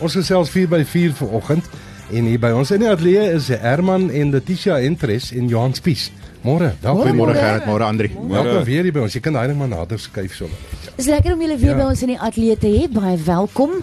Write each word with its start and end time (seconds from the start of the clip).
Ons 0.00 0.16
gesels 0.16 0.48
4 0.52 0.68
by 0.72 0.80
4 0.88 1.12
vanoggend 1.18 1.66
en 2.10 2.26
hier 2.26 2.40
by 2.42 2.50
ons 2.56 2.70
in 2.74 2.82
die 2.82 2.88
ateljee 2.90 3.26
is 3.36 3.50
Herman 3.62 4.08
en 4.16 4.32
Letitia 4.34 4.78
Entres 4.82 5.28
en 5.36 5.48
Johan 5.50 5.74
Spies. 5.76 6.08
Môre, 6.42 6.70
welkom 6.80 7.18
Môre 7.18 7.34
Gerrit, 7.36 7.66
môre 7.68 7.84
Andri. 7.84 8.08
Welkom 8.16 8.64
weer 8.64 8.86
hier 8.88 8.94
by 8.96 9.02
ons. 9.04 9.14
Jy 9.14 9.20
kan 9.26 9.36
daai 9.36 9.50
net 9.50 9.58
maar 9.60 9.68
nader 9.68 10.00
skuif 10.00 10.34
so. 10.38 10.48
Dis 10.96 11.08
lekker 11.10 11.34
om 11.36 11.42
julle 11.44 11.58
weer 11.60 11.74
Ja. 11.76 11.82
by 11.84 11.90
ons 11.92 12.02
in 12.02 12.14
die 12.14 12.18
ateljee 12.18 12.56
te 12.56 12.66
hê. 12.72 12.88
Baie 12.92 13.18
welkom. 13.26 13.82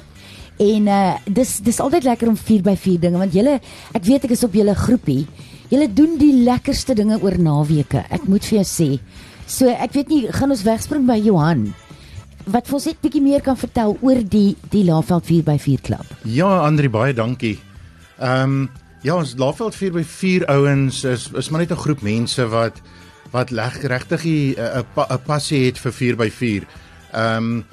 En 0.57 0.87
uh 0.89 1.13
dis 1.29 1.59
dis 1.61 1.79
altyd 1.79 2.03
lekker 2.03 2.27
om 2.33 2.35
4 2.37 2.63
by 2.65 2.75
4 2.75 2.99
dinge 2.99 3.17
want 3.21 3.33
julle 3.37 3.59
ek 3.93 4.03
weet 4.09 4.25
ek 4.25 4.31
is 4.33 4.43
op 4.43 4.53
julle 4.57 4.73
groepie. 4.75 5.27
Julle 5.69 5.87
doen 5.93 6.17
die 6.17 6.33
lekkerste 6.43 6.95
dinge 6.95 7.19
oor 7.21 7.37
naweke. 7.37 8.03
Ek 8.09 8.25
moet 8.27 8.43
vir 8.43 8.63
jou 8.63 8.65
sê. 8.65 8.99
So 9.45 9.69
ek 9.69 9.93
weet 9.93 10.09
nie 10.09 10.25
gaan 10.33 10.49
ons 10.51 10.63
wegspring 10.65 11.05
by 11.05 11.21
Johan. 11.21 11.73
Wat 12.47 12.69
vir 12.69 12.77
ons 12.77 12.85
net 12.87 12.99
bietjie 13.03 13.21
meer 13.23 13.43
kan 13.43 13.57
vertel 13.59 13.97
oor 13.99 14.19
die 14.23 14.55
die 14.71 14.85
Laveld 14.87 15.25
4 15.27 15.43
by 15.47 15.57
4 15.59 15.81
klub. 15.83 16.11
Ja, 16.23 16.47
Andri, 16.63 16.87
baie 16.91 17.15
dankie. 17.15 17.57
Ehm 18.19 18.43
um, 18.43 18.69
ja, 19.03 19.17
ons 19.17 19.35
Laveld 19.39 19.75
4 19.75 19.97
by 19.97 20.03
4 20.07 20.45
ouens 20.53 21.03
is 21.03 21.27
is 21.35 21.49
maar 21.51 21.65
net 21.65 21.71
'n 21.71 21.83
groep 21.83 22.01
mense 22.01 22.47
wat 22.47 22.79
wat 23.31 23.51
leg 23.51 23.81
regtig 23.83 24.23
'n 24.25 24.55
'n 24.55 24.85
pa, 24.93 25.07
'n 25.09 25.21
passie 25.25 25.65
het 25.65 25.77
vir 25.77 25.91
4 25.91 26.15
by 26.15 26.29
4. 26.29 26.63
Ehm 27.11 27.35
um, 27.37 27.65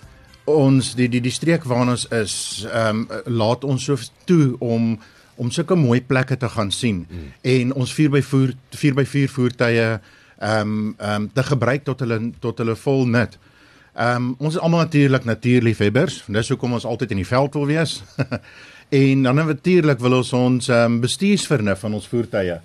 ons 0.44 0.94
die 0.94 1.08
die 1.08 1.20
die 1.20 1.30
streek 1.30 1.64
waarna 1.64 1.92
ons 1.92 2.08
is, 2.10 2.66
ehm 2.66 3.06
um, 3.06 3.08
laat 3.26 3.64
ons 3.64 3.84
so 3.84 3.96
toe 4.24 4.56
om 4.58 4.98
om 5.36 5.50
sulke 5.50 5.74
mooi 5.74 6.00
plekke 6.02 6.36
te 6.36 6.48
gaan 6.48 6.70
sien 6.70 7.06
mm. 7.10 7.32
en 7.42 7.74
ons 7.74 7.92
4 7.92 8.10
by 8.10 8.22
4 8.22 8.54
4 8.70 8.94
by 8.94 9.04
4 9.04 9.28
voertuie 9.28 9.78
ehm 9.78 10.60
um, 10.60 10.94
ehm 10.98 11.22
um, 11.22 11.30
te 11.32 11.42
gebruik 11.42 11.84
tot 11.84 12.00
hulle 12.00 12.32
tot 12.40 12.58
hulle 12.58 12.76
vol 12.76 13.06
nut. 13.06 13.38
Ehm 13.38 13.53
um, 13.94 14.34
ons 14.38 14.54
is 14.54 14.60
almal 14.60 14.84
natuurlik 14.84 15.24
natuurliefhebbers. 15.24 16.24
Dis 16.26 16.48
hoekom 16.48 16.72
ons 16.72 16.84
altyd 16.84 17.10
in 17.14 17.22
die 17.22 17.28
veld 17.28 17.54
wil 17.54 17.66
wees. 17.66 18.02
en 19.04 19.22
dan 19.22 19.34
natuurlik 19.34 19.98
wil 20.02 20.20
ons 20.20 20.32
ons 20.32 20.68
ehm 20.68 20.96
um, 20.96 21.00
bestuursvernuf 21.00 21.78
van 21.86 21.94
ons 21.94 22.08
voertuie 22.08 22.60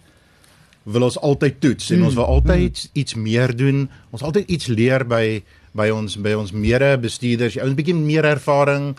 wil 0.89 1.05
ons 1.05 1.19
altyd 1.21 1.59
toets 1.61 1.91
en 1.91 1.99
mm. 1.99 2.05
ons 2.07 2.17
wil 2.17 2.25
altyd 2.25 2.81
mm. 2.81 2.99
iets 3.01 3.15
meer 3.15 3.55
doen. 3.55 3.87
Ons 4.09 4.23
altyd 4.25 4.49
iets 4.49 4.67
leer 4.67 5.05
by 5.05 5.41
by 5.77 5.91
ons 5.93 6.17
by 6.17 6.33
ons 6.33 6.51
mede 6.51 6.89
bestuurders. 6.97 7.59
Ouens 7.61 7.77
bietjie 7.77 7.95
meer 7.95 8.25
ervaring. 8.25 8.95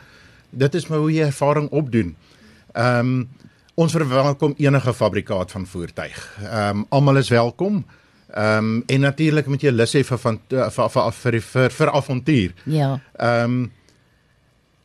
Dit 0.50 0.74
is 0.78 0.86
maar 0.86 1.02
hoe 1.02 1.12
jy 1.12 1.26
ervaring 1.28 1.70
opdoen. 1.70 2.14
Ehm 2.74 3.14
um, 3.14 3.28
ons 3.80 3.94
verwelkom 3.96 4.52
enige 4.60 4.92
fabrikaat 4.92 5.50
van 5.50 5.66
voertuig. 5.66 6.18
Ehm 6.44 6.82
um, 6.82 6.86
almal 6.90 7.22
is 7.22 7.32
welkom. 7.32 7.80
Ehm 7.80 7.99
um, 8.36 8.82
en 8.86 9.00
natuurlik 9.00 9.46
moet 9.46 9.62
jy 9.62 9.72
lus 9.74 9.94
hê 9.96 10.02
vir 10.06 10.18
van 10.18 10.38
vir 10.48 10.70
vir 10.70 11.12
vir, 11.12 11.40
vir, 11.40 11.70
vir 11.70 11.92
avontuur. 12.00 12.56
Ja. 12.64 12.98
Ehm 13.18 13.44
um, 13.44 13.70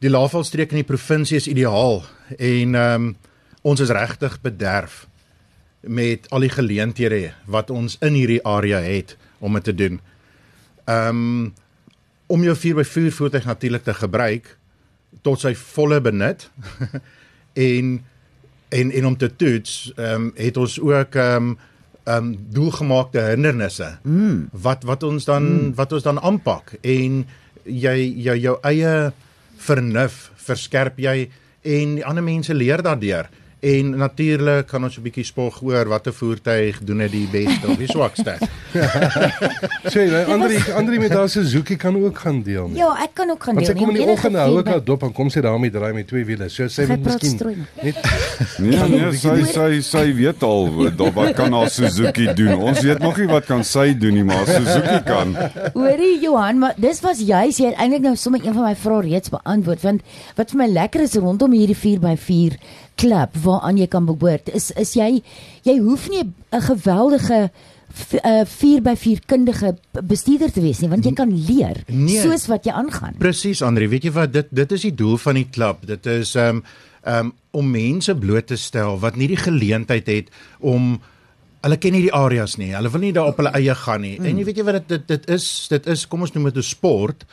die 0.03 0.11
Laagveldstreek 0.11 0.73
in 0.75 0.83
die 0.83 0.87
provinsie 0.87 1.37
is 1.37 1.47
ideaal 1.47 2.03
en 2.37 2.75
ehm 2.75 3.05
um, 3.07 3.15
ons 3.65 3.79
is 3.81 3.89
regtig 3.89 4.41
bederf 4.41 5.07
met 5.81 6.29
al 6.29 6.45
die 6.45 6.53
geleenthede 6.53 7.33
wat 7.49 7.69
ons 7.73 7.97
in 8.01 8.13
hierdie 8.13 8.43
area 8.45 8.79
het 8.81 9.15
om 9.39 9.53
dit 9.53 9.63
te 9.63 9.75
doen. 9.75 10.01
Ehm 10.85 11.07
um, 11.09 11.53
om 12.27 12.43
jou 12.43 12.55
4x4 12.57 13.13
voertuig 13.13 13.45
natuurlik 13.45 13.83
te 13.83 13.93
gebruik 13.93 14.57
tot 15.21 15.39
sy 15.41 15.53
volle 15.55 16.01
benut 16.01 16.49
en 17.69 17.99
en 18.69 18.91
en 18.91 19.05
om 19.05 19.17
te 19.17 19.29
toets, 19.35 19.93
ehm 19.95 20.13
um, 20.13 20.31
het 20.35 20.57
ons 20.57 20.79
ook 20.79 21.15
ehm 21.15 21.49
um, 21.49 21.57
ehm 22.05 22.17
um, 22.17 22.35
doelgemaakte 22.53 23.21
hindernisse 23.31 23.97
mm. 24.03 24.49
wat 24.51 24.83
wat 24.85 25.03
ons 25.03 25.25
dan 25.25 25.43
mm. 25.43 25.71
wat 25.75 25.93
ons 25.97 26.03
dan 26.05 26.19
aanpak 26.21 26.75
en 26.81 27.23
jy 27.65 27.95
jou 28.27 28.35
jou 28.37 28.55
eie 28.69 29.11
vernuf 29.65 30.19
verskerp 30.45 30.99
jy 31.01 31.29
en 31.65 31.95
die 31.97 32.05
ander 32.05 32.23
mense 32.23 32.53
leer 32.53 32.83
daardeur 32.85 33.29
en 33.65 33.89
natuurlik 33.97 34.67
kan 34.69 34.83
ons 34.85 34.97
'n 34.97 35.01
bietjie 35.01 35.23
spog 35.25 35.61
oor 35.65 35.87
watter 35.89 36.13
voertuig 36.13 36.77
doen 36.85 36.97
dit 37.05 37.11
die 37.11 37.27
beste 37.31 37.67
of 37.67 37.77
die 37.81 37.87
swakste. 37.89 38.35
Sê, 39.93 40.05
nee, 40.09 40.23
Andri, 40.29 40.59
Andri 40.75 40.99
met 40.99 41.11
haar 41.13 41.29
Suzuki 41.29 41.75
kan 41.75 41.95
ook 41.97 42.17
gaan 42.17 42.41
deel. 42.43 42.67
nie? 42.67 42.77
Ja, 42.77 42.91
ek 43.03 43.13
kan 43.13 43.29
ook 43.29 43.43
gaan 43.43 43.55
Want 43.55 43.67
sy 43.67 43.73
deel. 43.73 43.81
kom 43.81 43.95
in 43.95 44.01
die 44.01 44.09
oggend 44.11 44.35
hou 44.35 44.59
ek 44.59 44.67
haar 44.67 44.83
dop 44.83 45.03
en 45.07 45.11
kom 45.15 45.29
sy 45.33 45.41
daarmee 45.41 45.71
draai 45.73 45.93
met 45.93 46.07
twee 46.07 46.25
wiele. 46.25 46.49
So 46.49 46.67
sy 46.67 46.83
Sy 46.85 46.87
moet 46.91 47.01
praat 47.01 47.21
miskien 47.23 47.65
net 47.81 47.95
Nee, 48.65 48.89
nee, 48.89 49.11
sy 49.17 49.43
sy 49.49 49.81
sy 49.81 50.05
weet 50.15 50.43
al 50.43 50.69
wat 50.75 51.01
wat 51.15 51.33
kan 51.35 51.53
haar 51.53 51.69
Suzuki 51.69 52.27
doen. 52.37 52.53
Ons 52.61 52.81
weet 52.85 52.99
nog 52.99 53.17
nie 53.17 53.27
wat 53.31 53.45
kan 53.49 53.63
sy 53.63 53.93
doen 53.97 54.13
nie, 54.13 54.23
maar 54.23 54.45
Suzuki 54.45 54.99
kan. 55.05 55.35
Hoorie 55.73 56.19
Johan, 56.21 56.59
maar 56.59 56.73
dis 56.77 57.01
was 57.01 57.19
juis 57.19 57.57
jy 57.57 57.71
het 57.71 57.79
eintlik 57.81 58.01
nou 58.05 58.15
sommer 58.15 58.41
een 58.45 58.53
van 58.53 58.63
my 58.69 58.75
vrae 58.75 59.01
reeds 59.09 59.29
beantwoord 59.33 59.81
want 59.81 60.01
wat 60.35 60.51
vir 60.51 60.57
my 60.63 60.67
lekker 60.67 61.01
is 61.01 61.15
rondom 61.15 61.51
hierdie 61.51 61.77
4x4 61.77 62.57
klub 62.95 63.35
waaraan 63.43 63.77
jy 63.77 63.87
kan 63.87 64.05
behoort 64.05 64.49
is 64.55 64.71
is 64.71 64.93
jy 64.95 65.21
jy 65.63 65.77
hoef 65.79 66.09
nie 66.09 66.23
'n 66.51 66.61
geweldige 66.61 67.49
v- 67.89 68.19
uh, 68.25 68.45
4x4 68.45 69.19
kundige 69.25 69.75
bestuurder 70.03 70.51
te 70.51 70.61
wees 70.61 70.79
nie 70.79 70.89
want 70.89 71.05
jy 71.05 71.13
kan 71.13 71.31
leer 71.47 71.83
Nee. 71.87 72.21
soos 72.21 72.47
wat 72.47 72.65
jy 72.65 72.71
aangaan. 72.71 73.15
Presies 73.17 73.61
Andri, 73.61 73.87
weet 73.89 74.03
jy 74.03 74.11
wat 74.11 74.33
dit 74.33 74.47
dit 74.51 74.71
is 74.71 74.81
die 74.81 74.95
doel 74.95 75.17
van 75.17 75.35
die 75.35 75.47
klub. 75.51 75.85
Dit 75.85 76.05
is 76.05 76.35
um, 76.35 76.63
um, 77.07 77.33
om 77.51 77.71
mense 77.71 78.15
bloot 78.15 78.47
te 78.47 78.55
stel 78.55 78.99
wat 78.99 79.15
nie 79.15 79.27
die 79.27 79.37
geleentheid 79.37 80.07
het 80.07 80.29
om 80.59 80.99
hulle 81.61 81.77
ken 81.77 81.91
nie 81.93 82.01
die 82.01 82.13
areas 82.13 82.57
nie. 82.57 82.73
Hulle 82.75 82.89
wil 82.91 83.01
nie 83.01 83.11
daar 83.13 83.27
op 83.27 83.37
hulle 83.37 83.49
eie 83.53 83.75
gaan 83.75 84.01
nie. 84.01 84.19
Mm. 84.19 84.25
En 84.25 84.37
jy 84.37 84.43
weet 84.45 84.57
jy 84.57 84.63
wat 84.63 84.73
dit 84.87 84.87
dit 84.87 85.07
dit 85.07 85.29
is 85.29 85.67
dit 85.69 85.87
is 85.87 86.07
kom 86.07 86.21
ons 86.21 86.33
noem 86.33 86.43
dit 86.45 86.57
'n 86.57 86.61
sport 86.63 87.25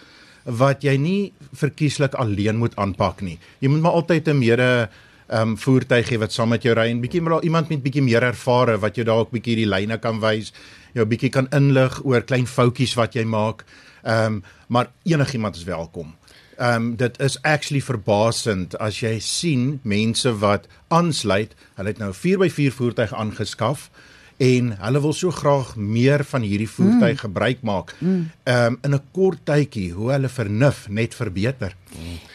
wat 0.44 0.82
jy 0.82 0.96
nie 0.96 1.32
verkieslik 1.54 2.14
alleen 2.14 2.56
moet 2.56 2.76
aanpak 2.76 3.20
nie. 3.22 3.38
Jy 3.60 3.68
moet 3.68 3.80
maar 3.80 3.92
altyd 3.92 4.28
'n 4.28 4.38
mede 4.38 4.88
um, 5.32 5.56
voertuig 5.56 6.12
hê 6.12 6.18
wat 6.20 6.32
saam 6.34 6.52
met 6.52 6.64
jou 6.66 6.74
ry 6.76 6.88
en 6.90 7.00
bietjie 7.02 7.22
maar 7.24 7.42
iemand 7.42 7.70
met 7.72 7.82
bietjie 7.82 8.04
meer 8.04 8.22
ervare 8.22 8.78
wat 8.82 8.96
jou 8.96 9.04
dalk 9.08 9.32
bietjie 9.32 9.56
die 9.62 9.68
lyne 9.68 9.98
kan 9.98 10.20
wys, 10.20 10.52
jou 10.96 11.06
bietjie 11.08 11.32
kan 11.32 11.48
inlig 11.56 12.00
oor 12.04 12.24
klein 12.26 12.46
foutjies 12.46 12.96
wat 13.00 13.16
jy 13.16 13.24
maak. 13.24 13.64
Ehm 14.02 14.38
um, 14.38 14.42
maar 14.72 14.88
enigiemand 15.04 15.56
is 15.56 15.64
welkom. 15.64 16.14
Ehm 16.56 16.74
um, 16.74 16.96
dit 16.96 17.20
is 17.20 17.36
actually 17.42 17.82
verbasend 17.82 18.76
as 18.80 19.00
jy 19.00 19.18
sien 19.20 19.80
mense 19.82 20.32
wat 20.40 20.66
aansluit, 20.88 21.54
hulle 21.76 21.88
het 21.88 21.98
nou 21.98 22.10
'n 22.12 22.20
4x4 22.22 22.72
voertuig 22.76 23.14
aangeskaf 23.14 23.90
en 24.36 24.72
hulle 24.78 25.00
wil 25.00 25.12
so 25.12 25.30
graag 25.30 25.76
meer 25.76 26.24
van 26.24 26.42
hierdie 26.42 26.68
voertuig 26.68 27.18
mm. 27.18 27.22
gebruik 27.24 27.62
maak. 27.62 27.94
Ehm 28.00 28.72
um, 28.72 28.78
in 28.82 28.94
'n 28.94 29.00
kort 29.12 29.44
tydjie 29.44 29.92
hoe 29.92 30.10
hulle 30.10 30.28
vernuf 30.28 30.88
net 30.88 31.14
verbeter. 31.14 31.76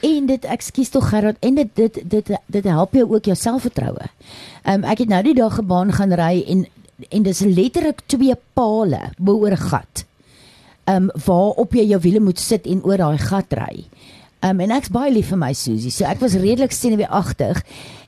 En 0.01 0.25
dit 0.25 0.45
ekskuus 0.45 0.89
tog 0.89 1.09
Gerard 1.09 1.37
en 1.39 1.55
dit 1.55 1.69
dit 1.73 2.01
dit 2.03 2.31
dit 2.45 2.63
help 2.63 2.93
jou 2.93 3.13
ook 3.13 3.25
jou 3.25 3.35
selfvertroue. 3.35 4.09
Ehm 4.63 4.83
um, 4.83 4.83
ek 4.83 4.97
het 4.97 5.09
nou 5.09 5.23
die 5.23 5.35
dag 5.35 5.55
gebaan 5.55 5.93
gaan 5.93 6.13
ry 6.13 6.43
en 6.47 6.67
en 7.09 7.23
dis 7.23 7.39
letterlik 7.39 8.01
twee 8.05 8.35
pale 8.53 9.11
bo 9.17 9.37
oor 9.37 9.51
'n 9.51 9.57
gat. 9.69 10.05
Ehm 10.83 10.95
um, 10.95 11.09
waarop 11.25 11.73
jy 11.73 11.85
jou 11.85 12.01
wiele 12.01 12.19
moet 12.19 12.39
sit 12.39 12.65
en 12.65 12.83
oor 12.83 12.97
daai 12.97 13.17
gat 13.17 13.53
ry. 13.53 13.85
Um, 14.45 14.59
en 14.61 14.69
ek's 14.75 14.91
baie 14.93 15.09
lief 15.09 15.31
vir 15.31 15.39
my 15.41 15.49
Susie. 15.57 15.89
So 15.89 16.05
ek 16.05 16.19
was 16.21 16.35
redelik 16.37 16.73
senuweeagtig 16.75 17.57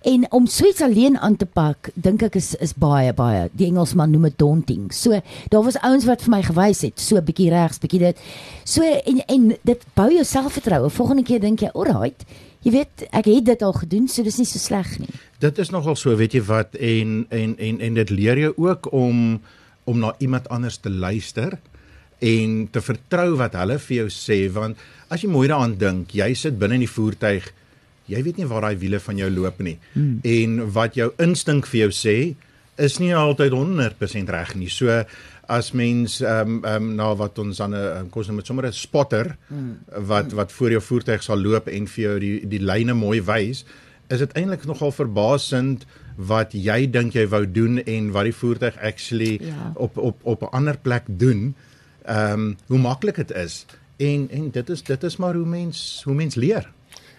en 0.10 0.28
om 0.36 0.46
suits 0.46 0.84
alleen 0.86 1.18
aan 1.18 1.36
te 1.42 1.48
pak, 1.50 1.90
dink 1.98 2.22
ek 2.28 2.38
is 2.38 2.52
is 2.62 2.76
baie 2.78 3.10
baie. 3.18 3.48
Die 3.58 3.66
Engelsman 3.66 4.14
noem 4.14 4.28
dit 4.30 4.38
daunting. 4.38 4.92
So 4.94 5.18
daar 5.50 5.66
was 5.66 5.80
ouens 5.82 6.06
wat 6.06 6.22
vir 6.22 6.34
my 6.36 6.42
gewys 6.46 6.84
het, 6.86 7.02
so 7.02 7.18
bietjie 7.26 7.50
regs, 7.50 7.82
bietjie 7.82 8.04
dit. 8.04 8.22
So 8.62 8.86
en 8.86 9.24
en 9.26 9.48
dit 9.72 9.88
bou 9.98 10.06
jou 10.14 10.28
selfvertroue. 10.28 10.92
Volgende 10.94 11.26
keer 11.26 11.42
dink 11.42 11.66
jy, 11.66 11.72
"Alright, 11.74 12.24
jy 12.62 12.72
weet, 12.72 13.10
ek 13.12 13.26
het 13.26 13.46
dit 13.46 13.62
al 13.64 13.74
gedoen, 13.74 14.08
so 14.08 14.24
dis 14.24 14.38
nie 14.38 14.46
so 14.46 14.60
sleg 14.60 15.00
nie." 15.00 15.10
Dit 15.40 15.58
is 15.58 15.72
nogal 15.72 15.96
so, 15.96 16.16
weet 16.16 16.34
jy 16.34 16.42
wat 16.42 16.76
en 16.76 17.26
en 17.30 17.58
en 17.58 17.82
en 17.82 17.94
dit 17.94 18.10
leer 18.10 18.38
jou 18.38 18.54
ook 18.58 18.94
om 18.94 19.42
om 19.86 20.00
na 20.00 20.14
iemand 20.20 20.50
anders 20.50 20.78
te 20.78 20.90
luister 20.90 21.60
en 22.20 22.68
te 22.72 22.82
vertrou 22.82 23.36
wat 23.36 23.54
hulle 23.54 23.80
vir 23.80 23.96
jou 23.96 24.10
sê 24.10 24.52
want 24.52 24.78
as 25.10 25.24
jy 25.24 25.30
mooi 25.30 25.48
daaraan 25.48 25.78
dink, 25.78 26.14
jy 26.14 26.34
sit 26.38 26.60
binne 26.60 26.80
in 26.80 26.86
die 26.86 26.92
voertuig, 26.92 27.50
jy 28.10 28.22
weet 28.26 28.38
nie 28.38 28.48
waar 28.50 28.68
daai 28.68 28.78
wiele 28.82 29.00
van 29.00 29.18
jou 29.18 29.30
loop 29.30 29.60
nie. 29.66 29.78
Hmm. 29.94 30.20
En 30.26 30.72
wat 30.74 30.96
jou 30.98 31.12
instink 31.22 31.68
vir 31.70 31.86
jou 31.88 31.92
sê, 31.94 32.16
is 32.80 32.98
nie 33.02 33.12
altyd 33.16 33.54
100% 33.54 34.32
reg 34.34 34.56
nie. 34.56 34.70
So 34.72 35.04
as 35.50 35.72
mens 35.74 36.20
ehm 36.22 36.60
um, 36.60 36.64
ehm 36.64 36.84
um, 36.84 36.90
na 36.96 37.10
wat 37.18 37.40
ons 37.42 37.60
aan 37.62 37.74
'n 37.76 38.10
kos 38.10 38.30
met 38.30 38.46
sommer 38.46 38.66
'n 38.68 38.74
spotter 38.74 39.38
hmm. 39.48 39.80
wat 40.06 40.32
wat 40.32 40.52
voor 40.52 40.70
jou 40.72 40.82
voertuig 40.82 41.24
sal 41.24 41.38
loop 41.38 41.68
en 41.68 41.88
vir 41.88 42.04
jou 42.04 42.20
die 42.20 42.48
die 42.48 42.62
lyne 42.62 42.94
mooi 42.94 43.22
wys, 43.22 43.66
is 44.10 44.20
dit 44.20 44.32
eintlik 44.34 44.66
nogal 44.66 44.92
verbasend 44.92 45.86
wat 46.16 46.54
jy 46.54 46.86
dink 46.92 47.14
jy 47.14 47.28
wou 47.28 47.46
doen 47.46 47.80
en 47.80 48.12
wat 48.12 48.24
die 48.24 48.36
voertuig 48.36 48.78
actually 48.78 49.40
Ja. 49.42 49.72
op 49.76 49.98
op 49.98 50.20
op 50.24 50.42
'n 50.42 50.52
ander 50.52 50.78
plek 50.78 51.04
doen. 51.08 51.56
Ehm 52.06 52.34
um, 52.34 52.58
hoe 52.68 52.80
maklik 52.80 53.16
dit 53.16 53.32
is. 53.32 53.66
En 54.00 54.28
en 54.32 54.50
dit 54.56 54.70
is 54.70 54.84
dit 54.88 55.04
is 55.04 55.18
maar 55.20 55.36
hoe 55.36 55.46
mens 55.46 56.02
hoe 56.06 56.14
mens 56.16 56.36
leer. 56.40 56.70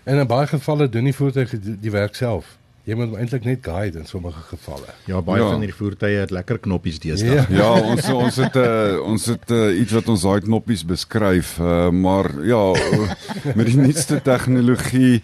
En 0.08 0.16
in 0.18 0.26
baie 0.26 0.46
gevalle 0.48 0.88
doen 0.88 1.04
die 1.04 1.14
voertuig 1.14 1.50
die, 1.60 1.76
die 1.80 1.90
werk 1.92 2.14
self. 2.16 2.56
jy 2.88 2.96
moet 2.96 3.12
eintlik 3.20 3.44
net 3.44 3.58
guide 3.62 3.98
in 4.00 4.06
sommige 4.08 4.40
gevalle. 4.48 4.88
Ja, 5.06 5.20
baie 5.22 5.42
Ja. 5.42 5.50
van 5.52 5.60
hierdie 5.60 5.76
voertuie 5.76 6.16
het 6.16 6.30
lekker 6.32 6.58
knoppies 6.58 6.98
deesdae. 6.98 7.34
Ja. 7.34 7.44
Ja, 7.48 7.68
ons 7.92 8.08
ons 8.10 8.36
het 8.40 8.56
uh, 8.56 8.96
ons 9.04 9.26
het 9.26 9.50
uh, 9.52 9.78
iets 9.80 9.92
wat 9.92 10.08
ons 10.08 10.22
daai 10.24 10.40
knoppies 10.40 10.82
beskryf, 10.88 11.58
uh, 11.60 11.90
maar 11.90 12.30
ja, 12.44 12.62
met 13.58 13.66
die 13.66 13.76
nuutste 13.76 14.22
tegnologie 14.22 15.20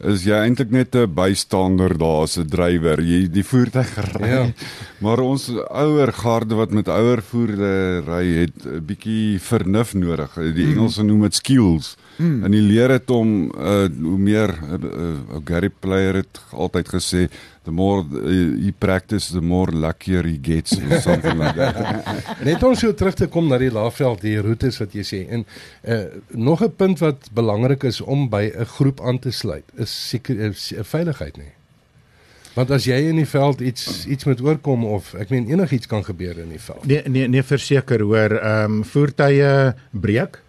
is 0.00 0.24
jy 0.24 0.38
eintlik 0.38 0.70
net 0.70 0.94
'n 0.96 1.12
bystander 1.14 1.96
daar 1.98 2.22
as 2.22 2.38
'n 2.38 2.48
drywer. 2.48 3.00
Jy 3.00 3.28
die 3.28 3.44
voertuig 3.44 3.92
ry. 4.16 4.28
Ja. 4.28 4.52
Maar 5.00 5.20
ons 5.20 5.50
ouer 5.70 6.12
garde 6.12 6.54
wat 6.54 6.70
met 6.70 6.88
ouer 6.88 7.22
voertuie 7.22 8.00
ry 8.06 8.26
het 8.42 8.66
'n 8.66 8.84
bietjie 8.86 9.40
vernuf 9.40 9.94
nodig. 9.94 10.30
Die 10.54 10.66
Engelse 10.72 11.02
noem 11.02 11.22
dit 11.22 11.34
skills. 11.34 11.96
Mm. 12.16 12.44
En 12.44 12.52
jy 12.52 12.60
leer 12.60 12.92
dit 12.92 13.10
om 13.14 13.30
uh, 13.48 13.86
hoe 13.88 14.18
meer 14.20 14.52
uh, 14.52 14.76
uh, 14.76 15.38
Gary 15.48 15.70
Player 15.70 16.20
het 16.20 16.40
altyd 16.50 16.90
gesê 16.92 17.22
the 17.64 17.72
more 17.72 18.02
uh, 18.02 18.34
you 18.58 18.72
practice 18.78 19.32
the 19.32 19.40
more 19.40 19.72
luckier 19.72 20.26
he 20.28 20.36
gets 20.42 20.76
or 20.76 21.00
something 21.00 21.38
like 21.38 21.56
that. 21.56 22.12
Net 22.48 22.62
om 22.62 22.76
so 22.76 22.92
terug 22.94 23.16
te 23.18 23.30
kom 23.32 23.48
na 23.48 23.58
die 23.62 23.72
laafveld, 23.72 24.22
die 24.26 24.36
roetes 24.42 24.80
wat 24.82 24.94
jy 24.98 25.06
sê. 25.06 25.22
En 25.32 25.46
uh, 25.46 26.04
nog 26.36 26.62
'n 26.62 26.76
punt 26.76 27.00
wat 27.00 27.32
belangrik 27.32 27.88
is 27.88 28.00
om 28.00 28.28
by 28.28 28.50
'n 28.52 28.68
groep 28.76 29.00
aan 29.00 29.18
te 29.18 29.30
sluit, 29.30 29.64
is 29.76 29.92
seker 30.08 30.36
uh, 30.36 30.52
veiligheid 30.82 31.36
nie. 31.36 31.52
Want 32.52 32.70
as 32.70 32.84
jy 32.84 32.98
in 33.08 33.16
die 33.16 33.28
veld 33.28 33.60
iets 33.64 34.04
iets 34.06 34.28
moet 34.28 34.40
oorkom 34.44 34.84
of 34.84 35.14
ek 35.16 35.30
meen 35.32 35.48
enigiets 35.48 35.88
kan 35.88 36.04
gebeur 36.04 36.36
in 36.38 36.50
die 36.52 36.60
veld. 36.60 36.84
Nee 36.84 37.02
nee 37.08 37.28
nee 37.28 37.42
verseker 37.42 38.04
hoor, 38.04 38.36
ehm 38.36 38.80
um, 38.80 38.84
voertuie 38.84 39.72
breek. 39.90 40.42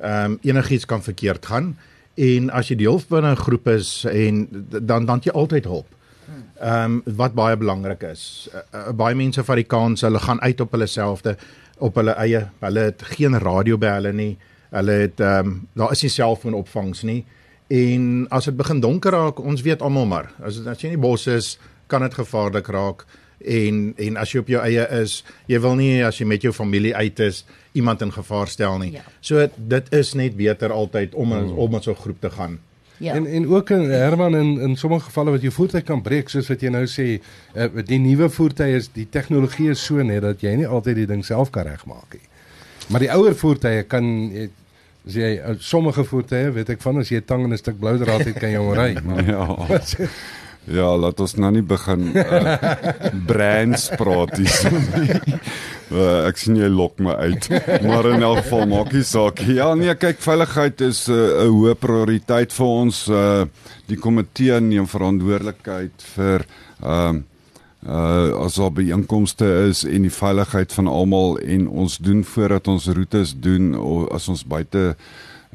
Ehm 0.00 0.32
um, 0.32 0.38
enigiets 0.42 0.86
kan 0.86 1.02
verkeerd 1.02 1.46
gaan 1.46 1.76
en 2.14 2.50
as 2.50 2.68
jy 2.68 2.76
deel 2.76 2.98
van 2.98 3.24
'n 3.26 3.36
groep 3.36 3.68
is 3.68 4.04
en 4.04 4.48
dan 4.82 5.04
dan 5.06 5.20
jy 5.22 5.32
altyd 5.32 5.64
hulp. 5.64 5.86
Ehm 6.60 6.84
um, 6.84 7.16
wat 7.16 7.34
baie 7.34 7.56
belangrik 7.56 8.02
is. 8.02 8.48
Uh, 8.54 8.60
uh, 8.74 8.92
baie 8.92 9.14
mense 9.14 9.44
van 9.44 9.56
die 9.56 9.64
kans 9.64 10.00
hulle 10.00 10.18
gaan 10.18 10.40
uit 10.40 10.60
op 10.60 10.70
hulle 10.72 10.86
selfde 10.86 11.36
op 11.78 11.94
hulle 11.94 12.10
eie. 12.10 12.48
Hulle 12.60 12.80
het 12.80 13.02
geen 13.02 13.38
radio 13.38 13.78
by 13.78 13.86
hulle 13.86 14.12
nie. 14.12 14.38
Hulle 14.70 14.92
het 14.92 15.20
ehm 15.20 15.46
um, 15.46 15.68
daar 15.74 15.92
is 15.92 16.02
nie 16.02 16.10
selfoonopvangs 16.10 17.02
nie. 17.02 17.24
En 17.68 18.26
as 18.30 18.44
dit 18.44 18.56
begin 18.56 18.80
donker 18.80 19.12
raak, 19.12 19.38
ons 19.38 19.62
weet 19.62 19.82
almal 19.82 20.06
maar, 20.06 20.32
as 20.42 20.66
as 20.66 20.80
jy 20.80 20.90
in 20.90 20.96
die 20.98 21.08
bos 21.08 21.26
is, 21.26 21.58
kan 21.86 22.02
dit 22.02 22.14
gevaarlik 22.14 22.66
raak 22.66 23.06
en 23.44 23.94
en 23.96 24.16
as 24.16 24.32
jy 24.32 24.40
op 24.42 24.48
jou 24.48 24.62
eie 24.62 24.86
is, 25.00 25.20
jy 25.46 25.60
wil 25.60 25.74
nie 25.74 26.04
as 26.04 26.18
jy 26.20 26.26
met 26.26 26.42
jou 26.42 26.52
familie 26.52 26.94
uit 26.96 27.20
is 27.20 27.44
iemand 27.72 28.02
in 28.02 28.12
gevaar 28.12 28.48
stel 28.48 28.78
nie. 28.78 28.92
Ja. 28.92 29.04
So 29.20 29.46
dit 29.56 29.92
is 29.94 30.14
net 30.14 30.36
beter 30.36 30.72
altyd 30.72 31.14
om 31.14 31.32
mm. 31.32 31.56
om 31.58 31.70
met 31.70 31.82
so 31.82 31.90
'n 31.90 32.02
groep 32.02 32.20
te 32.20 32.30
gaan. 32.30 32.58
Ja. 33.00 33.14
En 33.14 33.26
en 33.26 33.48
ook 33.48 33.70
in 33.70 33.90
Herman 33.90 34.36
in 34.36 34.60
in 34.60 34.76
sommige 34.76 35.04
gevalle 35.04 35.30
wat 35.30 35.40
jou 35.40 35.52
voertuig 35.52 35.84
kan 35.84 36.02
breek 36.02 36.28
soos 36.28 36.48
wat 36.48 36.60
jy 36.60 36.68
nou 36.68 36.84
sê, 36.86 37.20
uh, 37.56 37.68
die 37.84 37.98
nuwe 37.98 38.28
voertuie 38.28 38.76
is 38.76 38.90
die 38.92 39.08
tegnologie 39.08 39.70
is 39.70 39.84
so 39.84 40.02
net 40.02 40.22
dat 40.22 40.40
jy 40.40 40.54
nie 40.54 40.66
altyd 40.66 40.94
die 40.94 41.06
ding 41.06 41.24
self 41.24 41.50
kan 41.50 41.64
regmaak 41.64 42.12
nie. 42.12 42.26
Maar 42.88 43.00
die 43.00 43.10
ouer 43.10 43.34
voertuie 43.34 43.82
kan 43.82 44.04
jy 44.32 44.50
as 45.06 45.16
jy 45.16 45.30
uh, 45.38 45.54
sommige 45.58 46.04
voertuie 46.04 46.50
weet 46.52 46.74
ek 46.74 46.82
van 46.84 47.00
as 47.00 47.08
jy 47.08 47.16
'n 47.16 47.24
tang 47.24 47.44
en 47.44 47.52
'n 47.52 47.56
stuk 47.56 47.78
blou 47.80 47.96
draad 47.98 48.24
het 48.24 48.38
kan 48.38 48.50
jy 48.50 48.58
hom 48.58 48.72
ry. 48.72 48.92
Ja. 49.32 49.48
Ja, 50.68 50.90
laat 50.96 51.20
ons 51.20 51.34
nou 51.40 51.48
nie 51.54 51.64
begin 51.64 52.10
uh, 52.12 52.56
brands 53.30 53.88
praat 53.96 54.36
hier. 54.36 54.74
uh, 55.88 56.28
ek 56.28 56.38
sien 56.38 56.58
jy 56.60 56.68
lok 56.68 57.00
my 57.00 57.16
uit. 57.24 57.48
Maar 57.86 58.10
in 58.12 58.26
elk 58.26 58.42
geval 58.44 58.68
maak 58.70 58.92
nie 58.92 59.04
saak. 59.06 59.40
Ja, 59.48 59.72
nee, 59.78 59.94
kyk, 59.96 60.20
veiligheid 60.22 60.84
is 60.84 61.06
'n 61.08 61.16
uh, 61.16 61.48
hoë 61.48 61.74
prioriteit 61.80 62.52
vir 62.52 62.66
ons. 62.66 63.08
Uh, 63.08 63.48
die 63.88 63.98
komitee 63.98 64.60
neem 64.60 64.86
verantwoordelikheid 64.86 66.06
vir 66.14 66.46
ehm 66.84 67.24
uh, 67.24 67.26
uh 67.80 68.44
as 68.44 68.58
daar 68.60 68.72
byeenkomste 68.76 69.46
is 69.70 69.86
en 69.88 70.04
die 70.04 70.12
veiligheid 70.12 70.72
van 70.72 70.86
almal 70.86 71.38
en 71.40 71.68
ons 71.68 71.96
doen 71.98 72.20
voordat 72.24 72.68
ons 72.68 72.86
roetes 72.92 73.32
doen 73.32 73.72
of 73.74 74.10
as 74.12 74.28
ons 74.28 74.44
buite 74.44 74.96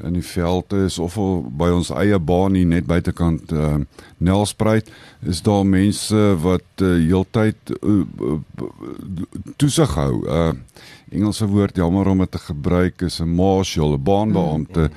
in 0.04 0.18
die 0.18 0.26
veld 0.26 0.74
is 0.74 0.98
of 1.00 1.16
by 1.58 1.70
ons 1.72 1.90
eie 1.96 2.18
baan 2.20 2.58
hier 2.58 2.68
net 2.68 2.88
buitekant 2.88 3.52
uh, 3.56 3.78
Nelspruit 4.18 4.90
is 5.24 5.40
daar 5.46 5.64
mense 5.68 6.24
wat 6.44 6.84
uh, 6.84 6.98
heeltyd 7.00 7.72
uh, 7.80 8.02
uh, 8.04 8.40
toesig 9.56 9.96
hou. 9.96 10.14
Uh 10.26 10.52
Engelse 11.16 11.46
woord 11.48 11.78
jammer 11.78 12.08
om 12.10 12.24
dit 12.24 12.32
te 12.34 12.40
gebruik 12.42 13.02
is 13.06 13.22
'n 13.22 13.30
marshal, 13.30 13.94
'n 13.94 14.04
baanbeampte 14.04 14.90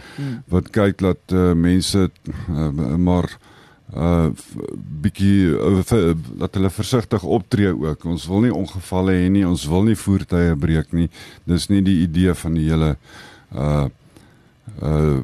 wat 0.49 0.71
kyk 0.71 0.99
dat 0.99 1.21
uh, 1.33 1.53
mense 1.53 2.11
uh, 2.49 2.97
maar 2.97 3.29
uh 3.95 4.31
bietjie 5.03 5.53
uh, 5.53 6.15
dat 6.41 6.55
hulle 6.55 6.71
versigtig 6.71 7.23
optree 7.23 7.71
ook. 7.73 8.05
Ons 8.05 8.27
wil 8.27 8.41
nie 8.41 8.55
ongevalle 8.55 9.13
hê 9.13 9.29
nie, 9.29 9.47
ons 9.47 9.65
wil 9.69 9.83
nie 9.83 9.97
voertuie 9.97 10.57
breek 10.57 10.93
nie. 10.93 11.11
Dis 11.45 11.69
nie 11.69 11.83
die 11.83 12.03
idee 12.03 12.35
van 12.35 12.55
die 12.55 12.69
hele 12.69 12.97
uh 13.55 13.87
uh 14.83 15.21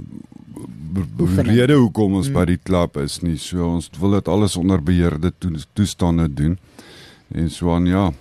Oefening. 1.18 1.56
rede 1.56 1.74
hoekom 1.74 2.14
ons 2.20 2.28
by 2.30 2.44
die 2.46 2.58
klub 2.62 2.96
is 3.02 3.18
nie. 3.24 3.34
So 3.40 3.64
ons 3.66 3.88
wil 3.98 4.14
dit 4.14 4.28
alles 4.30 4.54
onder 4.56 4.82
beheerde 4.82 5.32
to 5.38 5.50
toestande 5.74 6.28
doen. 6.30 6.54
En 7.34 7.50
so 7.50 7.72
aan 7.74 7.86
ja. 7.90 8.12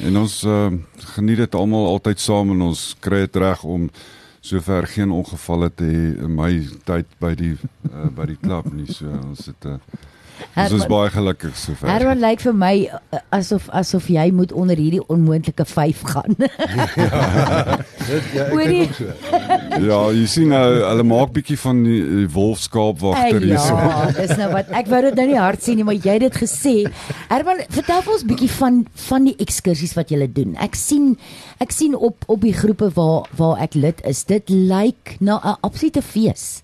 En 0.00 0.16
ons 0.16 0.38
uh, 0.48 0.70
geniet 1.14 1.42
dit 1.42 1.54
almal 1.54 1.90
altyd 1.90 2.20
saam 2.20 2.54
en 2.54 2.62
ons 2.70 2.84
kry 3.04 3.26
dit 3.26 3.36
reg 3.36 3.64
om 3.68 3.90
sover 4.40 4.88
geen 4.94 5.12
ongevalle 5.12 5.68
te 5.76 5.84
hê 5.84 6.06
in 6.24 6.32
my 6.34 6.50
tyd 6.88 7.10
by 7.20 7.34
die 7.38 7.52
uh, 7.90 8.08
by 8.16 8.30
die 8.32 8.38
klub 8.40 8.70
nie. 8.72 8.88
So 8.88 9.12
ons 9.12 9.44
het 9.50 9.68
uh, 9.68 9.76
ons 10.56 10.64
is 10.64 10.70
Herman- 10.70 10.88
baie 10.88 11.10
gelukkig 11.10 11.56
sover. 11.56 11.88
Herman 11.88 12.18
lyk 12.20 12.40
vir 12.40 12.54
my 12.54 12.74
uh, 12.90 13.18
asof 13.30 13.68
asof 13.70 14.06
jy 14.08 14.30
moet 14.32 14.52
onder 14.52 14.76
hierdie 14.76 15.02
onmoontlike 15.08 15.64
5 15.64 16.00
gaan. 16.12 16.36
dit 18.08 18.24
ja, 18.34 18.46
ek 18.46 18.52
Hoorie. 18.52 18.86
dink 18.86 18.94
so. 18.94 19.04
Ja, 19.86 19.98
jy 20.14 20.26
sien 20.30 20.48
nou 20.52 20.64
hulle 20.82 21.04
maak 21.06 21.32
bietjie 21.36 21.58
van 21.62 21.82
die, 21.86 22.00
die 22.22 22.28
wolfskaapwagter 22.32 23.38
Hey, 23.38 23.48
hierso. 23.52 23.76
ja, 23.76 24.06
dis 24.22 24.34
nou 24.38 24.48
wat 24.54 24.72
ek 24.82 24.90
wou 24.92 25.02
dit 25.08 25.18
nou 25.20 25.26
nie 25.32 25.38
hard 25.40 25.62
sien 25.64 25.76
nie, 25.80 25.86
maar 25.88 25.98
jy 25.98 26.16
het 26.18 26.26
dit 26.26 26.40
gesê. 26.42 26.74
Herman, 27.30 27.62
vertel 27.72 28.02
ons 28.14 28.26
bietjie 28.28 28.50
van 28.58 28.82
van 29.08 29.28
die 29.28 29.36
ekskursies 29.42 29.94
wat 29.98 30.10
jy 30.12 30.26
doen. 30.32 30.56
Ek 30.62 30.76
sien 30.78 31.16
ek 31.62 31.72
sien 31.74 31.94
op 31.96 32.24
op 32.32 32.40
die 32.44 32.54
groepe 32.56 32.90
waar 32.96 33.28
waar 33.38 33.60
ek 33.64 33.74
lid 33.78 34.02
is. 34.08 34.24
Dit 34.28 34.50
lyk 34.50 35.16
na 35.20 35.38
'n 35.42 35.56
absolute 35.62 36.02
fees. 36.02 36.61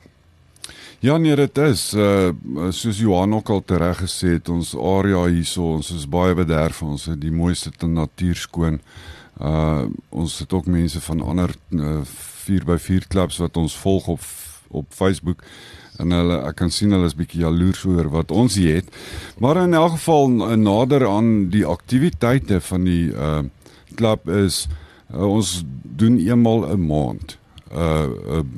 Ja 1.00 1.14
nee, 1.16 1.36
dit 1.38 1.58
is 1.62 1.92
uh 1.94 2.30
soos 2.74 2.98
Johan 2.98 3.34
ook 3.34 3.50
al 3.54 3.60
tereg 3.62 4.00
gesê 4.02 4.32
het, 4.34 4.48
ons 4.50 4.72
area 4.74 5.20
hierso, 5.30 5.76
ons 5.76 5.92
is 5.94 6.08
baie 6.10 6.34
bederf, 6.34 6.80
ons 6.82 7.04
het 7.06 7.20
die 7.22 7.30
mooiste 7.30 7.70
te 7.70 7.86
natuur 7.86 8.34
skoon. 8.34 8.80
Uh 9.38 9.86
ons 10.10 10.34
het 10.42 10.52
ook 10.52 10.66
mense 10.66 10.98
van 11.06 11.22
ander 11.22 11.54
uh, 11.70 12.00
4x4 12.48 13.06
klubs 13.14 13.38
wat 13.38 13.56
ons 13.56 13.78
volg 13.78 14.10
op 14.16 14.26
op 14.68 14.90
Facebook 14.90 15.46
en 16.02 16.10
hulle 16.12 16.40
ek 16.50 16.58
kan 16.58 16.70
sien 16.74 16.90
hulle 16.92 17.06
is 17.06 17.14
bietjie 17.16 17.44
jaloers 17.46 17.86
oor 17.86 18.10
wat 18.10 18.34
ons 18.34 18.58
hier 18.58 18.82
het. 18.82 18.90
Maar 19.38 19.62
in 19.62 19.78
elk 19.78 19.94
geval 20.00 20.34
uh, 20.34 20.52
nader 20.58 21.06
aan 21.06 21.48
die 21.55 21.67
aktiwiteite 21.67 22.58
van 22.72 22.90
die 22.90 23.12
uh 23.14 23.44
klub 23.94 24.26
is 24.28 24.67
uh, 25.14 25.22
ons 25.22 25.62
doen 26.02 26.19
eenmal 26.19 26.67
'n 26.74 26.86
maand 26.90 27.38
uh 27.70 28.10
'n 28.43 28.48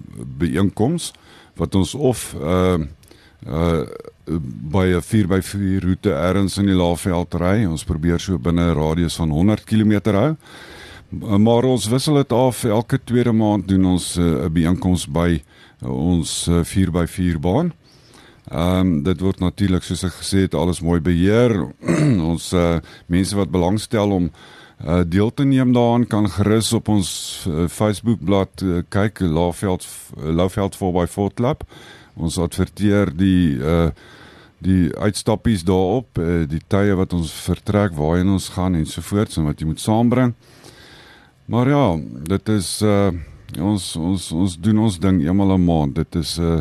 byeenkoms 0.40 1.12
wat 1.60 1.74
ons 1.76 1.94
of 1.94 2.34
uh 2.40 2.78
uh 3.46 3.84
by 4.70 4.86
'n 4.94 5.02
4x4 5.02 5.82
roete 5.82 6.12
ergens 6.12 6.58
in 6.58 6.66
die 6.66 6.76
Laagveld 6.76 7.34
ry. 7.34 7.64
Ons 7.66 7.84
probeer 7.84 8.20
so 8.20 8.38
binne 8.38 8.70
'n 8.70 8.76
radius 8.76 9.16
van 9.16 9.30
100 9.30 9.64
km 9.64 10.12
hou. 10.14 10.36
Maar 11.38 11.64
ons 11.64 11.88
wissel 11.88 12.14
dit 12.14 12.32
af 12.32 12.64
elke 12.64 13.00
tweede 13.04 13.32
maand 13.32 13.68
doen 13.68 13.84
ons 13.84 14.16
'n 14.16 14.20
uh, 14.20 14.48
byeenkoms 14.48 15.06
by 15.10 15.42
uh, 15.82 15.90
ons 15.90 16.46
uh, 16.48 16.62
4x4 16.64 17.40
baan. 17.40 17.72
Ehm 18.50 18.80
um, 18.80 19.02
dit 19.02 19.20
word 19.20 19.38
natuurlik 19.38 19.82
soos 19.82 20.04
ek 20.04 20.12
gesê 20.12 20.38
het 20.46 20.54
alles 20.54 20.80
mooi 20.80 21.00
beheer. 21.00 21.68
ons 22.32 22.52
uh, 22.52 22.78
mense 23.06 23.36
wat 23.36 23.50
belangstel 23.50 24.10
om 24.10 24.30
uh, 24.84 25.00
deel 25.06 25.30
te 25.34 25.44
neem 25.44 25.72
daaraan 25.72 26.06
kan 26.06 26.28
gerus 26.30 26.72
op 26.72 26.88
ons 26.88 27.10
uh, 27.48 27.68
Facebookblad 27.68 28.62
uh, 28.62 28.82
kyk 28.88 29.20
Laagveld 29.20 29.86
uh, 30.18 30.32
Laagveld 30.34 30.76
4x4 30.76 31.34
Club. 31.34 31.64
Ons 32.14 32.38
adverteer 32.38 33.12
die 33.16 33.58
uh 33.58 33.90
die 34.60 34.90
uitstappies 34.92 35.62
daarop, 35.64 36.18
uh, 36.20 36.42
die 36.44 36.60
tye 36.68 36.92
wat 36.92 37.14
ons 37.16 37.30
vertrek, 37.32 37.94
waarheen 37.96 38.28
ons 38.28 38.50
gaan 38.52 38.74
en 38.76 38.84
so 38.84 39.00
voort 39.00 39.32
en 39.40 39.46
wat 39.48 39.62
jy 39.62 39.70
moet 39.70 39.80
saambring. 39.80 40.34
Maar 41.48 41.70
ja, 41.72 41.84
dit 42.28 42.52
is 42.52 42.82
uh 42.84 43.08
ons 43.58 43.96
ons 43.96 44.26
ons 44.36 44.58
doen 44.60 44.84
ons 44.84 44.98
ding 45.00 45.22
eenmal 45.24 45.56
'n 45.56 45.64
maand. 45.64 45.94
Dit 45.94 46.14
is 46.14 46.36
'n 46.38 46.42
uh, 46.42 46.60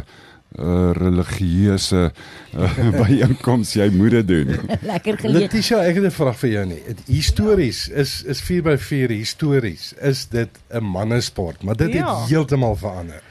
'n 0.57 0.91
religieuse 0.97 2.11
uh, 2.57 2.89
byeenkoms 3.05 3.73
jy 3.73 3.89
moet 3.93 4.11
dit 4.11 4.27
doen. 4.27 4.55
Lekker 4.93 5.17
geleë. 5.21 5.31
Letitia, 5.45 5.77
ek 5.85 5.95
het 5.95 6.05
'n 6.09 6.11
vraag 6.11 6.37
vir 6.39 6.49
jou 6.49 6.65
nie. 6.65 6.81
Het 6.87 6.99
Histories 7.07 7.87
is 7.89 8.23
is 8.23 8.41
4x4 8.41 9.09
histories. 9.13 9.93
Is 10.01 10.25
dit 10.27 10.49
'n 10.73 10.83
mannesport, 10.83 11.63
maar 11.63 11.75
dit 11.75 11.93
Ja. 11.93 12.19
het 12.21 12.29
heeltemal 12.29 12.75
verander. 12.75 13.21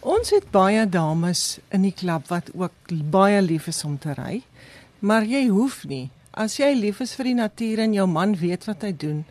Ons 0.00 0.30
het 0.30 0.50
baie 0.50 0.88
dames 0.88 1.58
in 1.70 1.82
die 1.82 1.92
klub 1.96 2.28
wat 2.28 2.50
ook 2.54 2.72
baie 3.10 3.42
lief 3.42 3.66
is 3.66 3.84
om 3.84 3.98
te 3.98 4.12
ry. 4.14 4.42
maar 4.98 5.24
jy 5.24 5.48
hoef 5.48 5.84
nie. 5.86 6.10
As 6.30 6.56
jy 6.56 6.72
lief 6.74 7.00
is 7.00 7.14
vir 7.14 7.24
die 7.24 7.34
natuur 7.34 7.78
en 7.78 7.92
jou 7.92 8.06
man 8.08 8.36
weet 8.36 8.64
wat 8.64 8.82
hy 8.82 8.92
doen, 8.96 9.24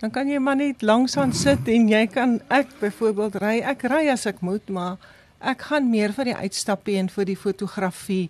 dan 0.00 0.10
kan 0.10 0.28
jy 0.28 0.38
maar 0.38 0.56
net 0.56 0.82
langs 0.82 1.16
aan 1.16 1.32
sit 1.32 1.68
en 1.68 1.88
jy 1.88 2.06
kan 2.06 2.40
ek 2.48 2.66
byvoorbeeld 2.80 3.34
ry. 3.34 3.60
Ek 3.60 3.82
ry 3.82 4.08
as 4.08 4.26
ek 4.26 4.40
moet, 4.40 4.68
maar 4.68 4.96
ek 5.40 5.62
gaan 5.70 5.90
meer 5.90 6.12
vir 6.12 6.32
die 6.32 6.36
uitstappie 6.36 6.98
en 6.98 7.08
vir 7.08 7.24
die 7.24 7.36
fotografie. 7.36 8.28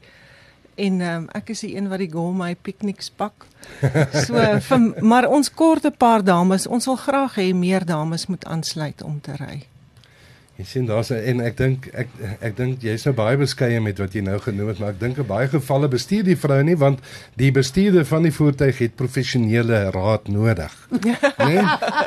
En 0.79 1.00
um, 1.03 1.25
ek 1.35 1.50
is 1.55 1.65
die 1.67 1.75
een 1.77 1.88
wat 1.91 1.99
die 1.99 2.11
gourmet 2.11 2.59
pikniks 2.62 3.11
pak. 3.11 3.47
So 4.27 4.38
vir, 4.69 4.85
maar 5.03 5.27
ons 5.27 5.50
kort 5.50 5.87
'n 5.87 5.97
paar 5.97 6.23
dames. 6.25 6.67
Ons 6.67 6.87
wil 6.87 6.97
graag 6.97 7.35
hê 7.38 7.55
meer 7.55 7.85
dames 7.85 8.27
moet 8.27 8.45
aansluit 8.45 9.03
om 9.03 9.21
te 9.21 9.35
ry. 9.37 9.67
Jy 10.59 10.65
sien 10.67 10.87
daar's 10.88 11.12
en 11.15 11.38
ek 11.47 11.55
dink 11.57 11.85
ek 11.95 12.09
ek 12.43 12.57
dink 12.59 12.81
jy's 12.83 13.05
nou 13.07 13.12
baie 13.15 13.37
beskeie 13.38 13.79
met 13.81 14.00
wat 14.03 14.15
jy 14.17 14.25
nou 14.27 14.41
genoem 14.43 14.73
het, 14.73 14.81
maar 14.83 14.91
ek 14.91 14.97
dink 14.99 15.21
in 15.23 15.27
baie 15.29 15.47
gevalle 15.53 15.87
bestuur 15.93 16.25
die 16.27 16.35
vrou 16.35 16.57
nie 16.67 16.75
want 16.81 16.99
die 17.38 17.53
bestuurder 17.55 18.03
van 18.09 18.27
die 18.27 18.33
voertuig 18.35 18.81
het 18.83 18.97
professionele 18.99 19.85
raad 19.95 20.27
nodig. 20.29 20.75
Nee? 21.49 21.62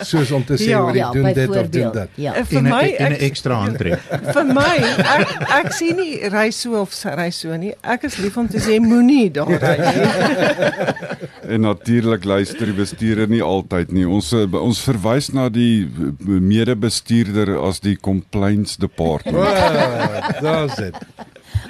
Soos 0.06 0.30
om 0.36 0.44
te 0.46 0.58
sê 0.60 0.68
Ja, 0.74 0.82
hoe 0.84 0.92
jy 0.92 0.98
ja, 1.00 1.12
doen 1.16 1.30
dit 1.34 1.50
of 1.50 1.70
doen 1.72 1.92
dit. 1.96 2.10
Ja. 2.20 2.34
Eh, 2.36 2.44
Vir 2.46 2.58
en 2.60 2.66
'n- 2.66 2.70
my 2.70 2.84
en 3.00 3.12
'n 3.12 3.16
ek, 3.16 3.22
ekstra 3.30 3.56
handtrek. 3.64 4.00
vir 4.36 4.46
my 4.46 4.76
ek 5.16 5.30
ek 5.62 5.72
sien 5.74 5.96
nie 5.96 6.20
ry 6.30 6.50
so 6.52 6.76
of 6.82 6.92
ry 7.18 7.30
so 7.32 7.56
nie. 7.58 7.72
Ek 7.84 8.04
is 8.04 8.18
lief 8.20 8.38
om 8.38 8.48
te 8.52 8.60
sê 8.60 8.78
moenie 8.84 9.32
daar 9.32 9.48
ry 9.48 9.78
nie. 9.80 10.10
En 11.52 11.62
natuurlik 11.66 12.24
luister 12.24 12.66
die 12.70 12.74
bestuurder 12.76 13.28
nie 13.28 13.42
altyd 13.44 13.92
nie. 13.92 14.06
Ons 14.08 14.32
eh, 14.34 14.46
ons 14.54 14.80
verwys 14.86 15.32
na 15.34 15.50
die 15.50 15.88
mede-bestuurder 16.20 17.56
as 17.68 17.80
die 17.84 17.96
complaints 18.42 18.76
department. 18.76 19.38
Wow, 19.42 20.42
daar's 20.42 20.76
dit. 20.76 20.96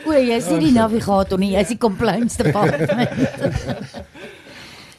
O, 0.06 0.14
jy 0.16 0.38
is 0.38 0.48
nie 0.50 0.70
die 0.70 0.76
navigator 0.76 1.40
nie, 1.40 1.52
jy's 1.56 1.72
die 1.74 1.80
compliance 1.80 2.40
department. 2.40 2.92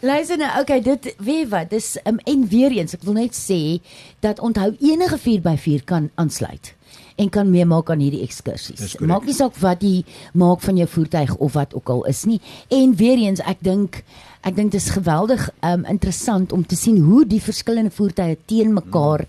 Luister 0.02 0.38
nou, 0.38 0.50
okay, 0.61 0.81
dit 0.83 1.12
weet 1.23 1.49
wat, 1.52 1.71
dis 1.71 1.95
um, 2.05 2.19
en 2.26 2.47
weer 2.50 2.75
eens, 2.75 2.95
ek 2.97 3.05
wil 3.07 3.21
net 3.21 3.37
sê 3.38 3.79
dat 4.25 4.41
onthou 4.43 4.73
enige 4.83 5.19
4x4 5.23 5.85
kan 5.88 6.11
aansluit 6.21 6.75
en 7.21 7.29
kan 7.33 7.50
meemaak 7.52 7.91
aan 7.93 8.00
hierdie 8.02 8.25
ekskursies. 8.25 8.97
Maak 9.05 9.26
nie 9.29 9.37
saak 9.37 9.57
wat 9.62 9.85
jy 9.85 10.02
maak 10.38 10.64
van 10.64 10.79
jou 10.81 10.88
voertuig 10.91 11.35
of 11.45 11.55
wat 11.55 11.75
ook 11.76 11.91
al 11.93 12.02
is 12.11 12.25
nie. 12.26 12.41
En 12.73 12.97
weer 12.99 13.21
eens, 13.21 13.43
ek 13.47 13.61
dink 13.62 14.02
ek 14.43 14.57
dink 14.59 14.73
dit 14.75 14.81
is 14.81 14.91
geweldig 14.91 15.45
um 15.62 15.85
interessant 15.87 16.52
om 16.52 16.64
te 16.67 16.76
sien 16.76 16.99
hoe 17.05 17.23
die 17.29 17.41
verskillende 17.43 17.93
voertuie 17.95 18.41
teen 18.50 18.73
mekaar 18.75 19.23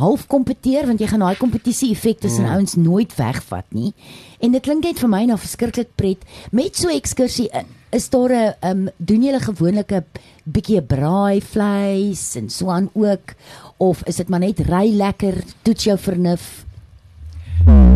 half 0.00 0.26
kompeteer 0.26 0.86
want 0.86 1.00
jy 1.00 1.06
gaan 1.06 1.24
daai 1.24 1.36
kompetisie 1.38 1.92
effek 1.94 2.20
tussen 2.20 2.44
mm. 2.44 2.50
ouens 2.56 2.74
nooit 2.74 3.14
wegvat 3.16 3.66
nie. 3.70 3.92
En 4.40 4.52
dit 4.52 4.62
klink 4.62 4.84
net 4.84 4.98
vir 4.98 5.08
my 5.08 5.24
na 5.24 5.36
verskriklik 5.36 5.94
pret. 5.96 6.24
Met 6.50 6.76
so 6.76 6.88
'n 6.88 6.98
ekskursie 6.98 7.48
eh, 7.50 7.64
is 7.92 8.08
daar 8.10 8.32
'n 8.32 8.54
um 8.70 8.88
doen 8.96 9.22
julle 9.22 9.40
gewoonlik 9.40 9.92
'n 9.92 10.04
bietjie 10.44 10.82
braai 10.82 11.40
vleis 11.40 12.36
en 12.36 12.50
so 12.50 12.70
aan 12.70 12.90
ook 12.92 13.34
of 13.76 14.02
is 14.06 14.16
dit 14.16 14.28
maar 14.28 14.40
net 14.40 14.60
ry 14.60 14.90
lekker, 14.96 15.44
toets 15.62 15.84
jou 15.84 15.98
vernuf? 15.98 16.64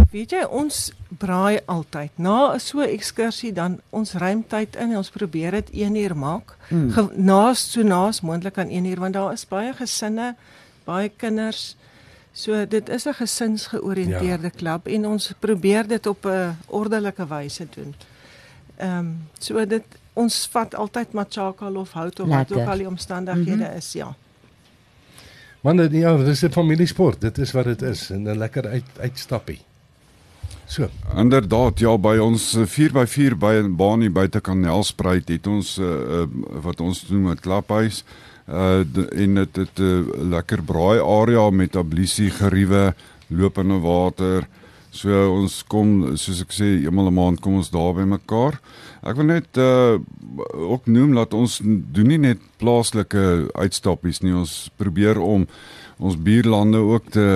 Weet 0.08 0.30
jy, 0.32 0.44
ons 0.48 0.92
braai 1.20 1.60
altyd. 1.68 2.10
Na 2.16 2.54
'n 2.54 2.60
so 2.60 2.80
ekskursie 2.80 3.52
dan 3.52 3.80
ons 3.90 4.14
ruimtyd 4.14 4.76
in 4.76 4.90
en 4.90 4.96
ons 4.96 5.10
probeer 5.10 5.50
dit 5.50 5.70
1 5.70 5.94
uur 5.94 6.16
maak. 6.16 6.56
Mm. 6.70 6.90
Ge, 6.90 7.08
naas 7.14 7.70
so 7.72 7.82
naas 7.82 8.20
moontlik 8.20 8.58
aan 8.58 8.70
1 8.70 8.84
uur 8.84 9.00
want 9.00 9.14
daar 9.14 9.32
is 9.32 9.44
baie 9.44 9.72
gesinne, 9.72 10.34
baie 10.88 11.10
kinders. 11.16 11.76
So 12.32 12.66
dit 12.66 12.88
is 12.88 13.06
'n 13.06 13.16
gesinsgeoriënteerde 13.18 14.50
ja. 14.52 14.56
klub 14.56 14.86
en 14.86 15.06
ons 15.06 15.32
probeer 15.38 15.86
dit 15.86 16.06
op 16.06 16.26
'n 16.26 16.56
ordelike 16.66 17.26
wyse 17.26 17.66
doen. 17.74 17.94
Ehm 18.76 18.98
um, 18.98 19.28
so 19.38 19.66
dit 19.66 19.84
ons 20.12 20.48
vat 20.52 20.74
altyd 20.74 21.12
machakal 21.12 21.76
of 21.76 21.92
hout 21.92 22.20
of 22.20 22.28
wat 22.28 22.48
Lekker. 22.48 22.56
ook 22.56 22.68
al 22.68 22.78
die 22.78 22.86
omstandighede 22.86 23.56
mm 23.56 23.62
-hmm. 23.62 23.76
is, 23.76 23.92
ja. 23.92 24.14
Man, 25.60 25.76
dit 25.76 25.92
ja, 25.92 26.16
dis 26.16 26.42
'n 26.42 26.52
familiesport. 26.52 27.20
Dit 27.20 27.38
is 27.38 27.52
wat 27.52 27.64
dit 27.64 27.82
is 27.82 28.10
en 28.10 28.22
'n 28.22 28.38
lekker 28.38 28.66
uit 28.66 28.84
uitstappie. 29.00 29.60
So, 30.66 30.88
Inderdaad, 31.16 31.78
ja, 31.78 31.98
by 31.98 32.18
ons 32.20 32.54
eh, 32.54 32.66
4x4 32.66 33.36
by 33.38 33.52
'n 33.62 33.76
baan 33.76 34.00
hier 34.00 34.12
buite 34.12 34.40
kan 34.40 34.60
Nelspruit 34.60 35.28
het 35.28 35.46
ons 35.46 35.78
uh, 35.78 35.86
uh, 35.86 36.26
wat 36.62 36.80
ons 36.80 37.08
noem 37.08 37.30
'n 37.30 37.40
klaphuis. 37.40 38.04
Uh 38.48 38.80
en 39.12 39.34
dit 39.34 39.56
het 39.56 39.78
'n 39.78 39.82
uh, 39.82 40.30
lekker 40.30 40.62
braai 40.62 41.00
area 41.00 41.50
met 41.50 41.76
ablusie 41.76 42.30
geriewe, 42.30 42.94
lopende 43.28 43.78
water. 43.78 44.48
So 44.90 45.12
ons 45.32 45.64
kom 45.68 46.16
soos 46.16 46.40
ek 46.40 46.52
sê 46.52 46.68
eenmal 46.80 47.10
'n 47.10 47.14
maand 47.14 47.40
kom 47.40 47.54
ons 47.60 47.70
daar 47.70 47.94
by 47.94 48.06
mekaar. 48.08 48.60
Ek 49.02 49.16
wil 49.16 49.24
net 49.24 49.56
uh 49.56 49.98
ook 50.52 50.86
noem 50.86 51.14
dat 51.14 51.34
ons 51.34 51.60
doen 51.64 52.06
nie 52.06 52.18
net 52.18 52.38
plaaslike 52.56 53.50
uitstappies 53.54 54.20
nie. 54.20 54.34
Ons 54.34 54.70
probeer 54.76 55.20
om 55.20 55.46
ons 55.98 56.16
buurlande 56.16 56.78
ook 56.78 57.10
te 57.10 57.26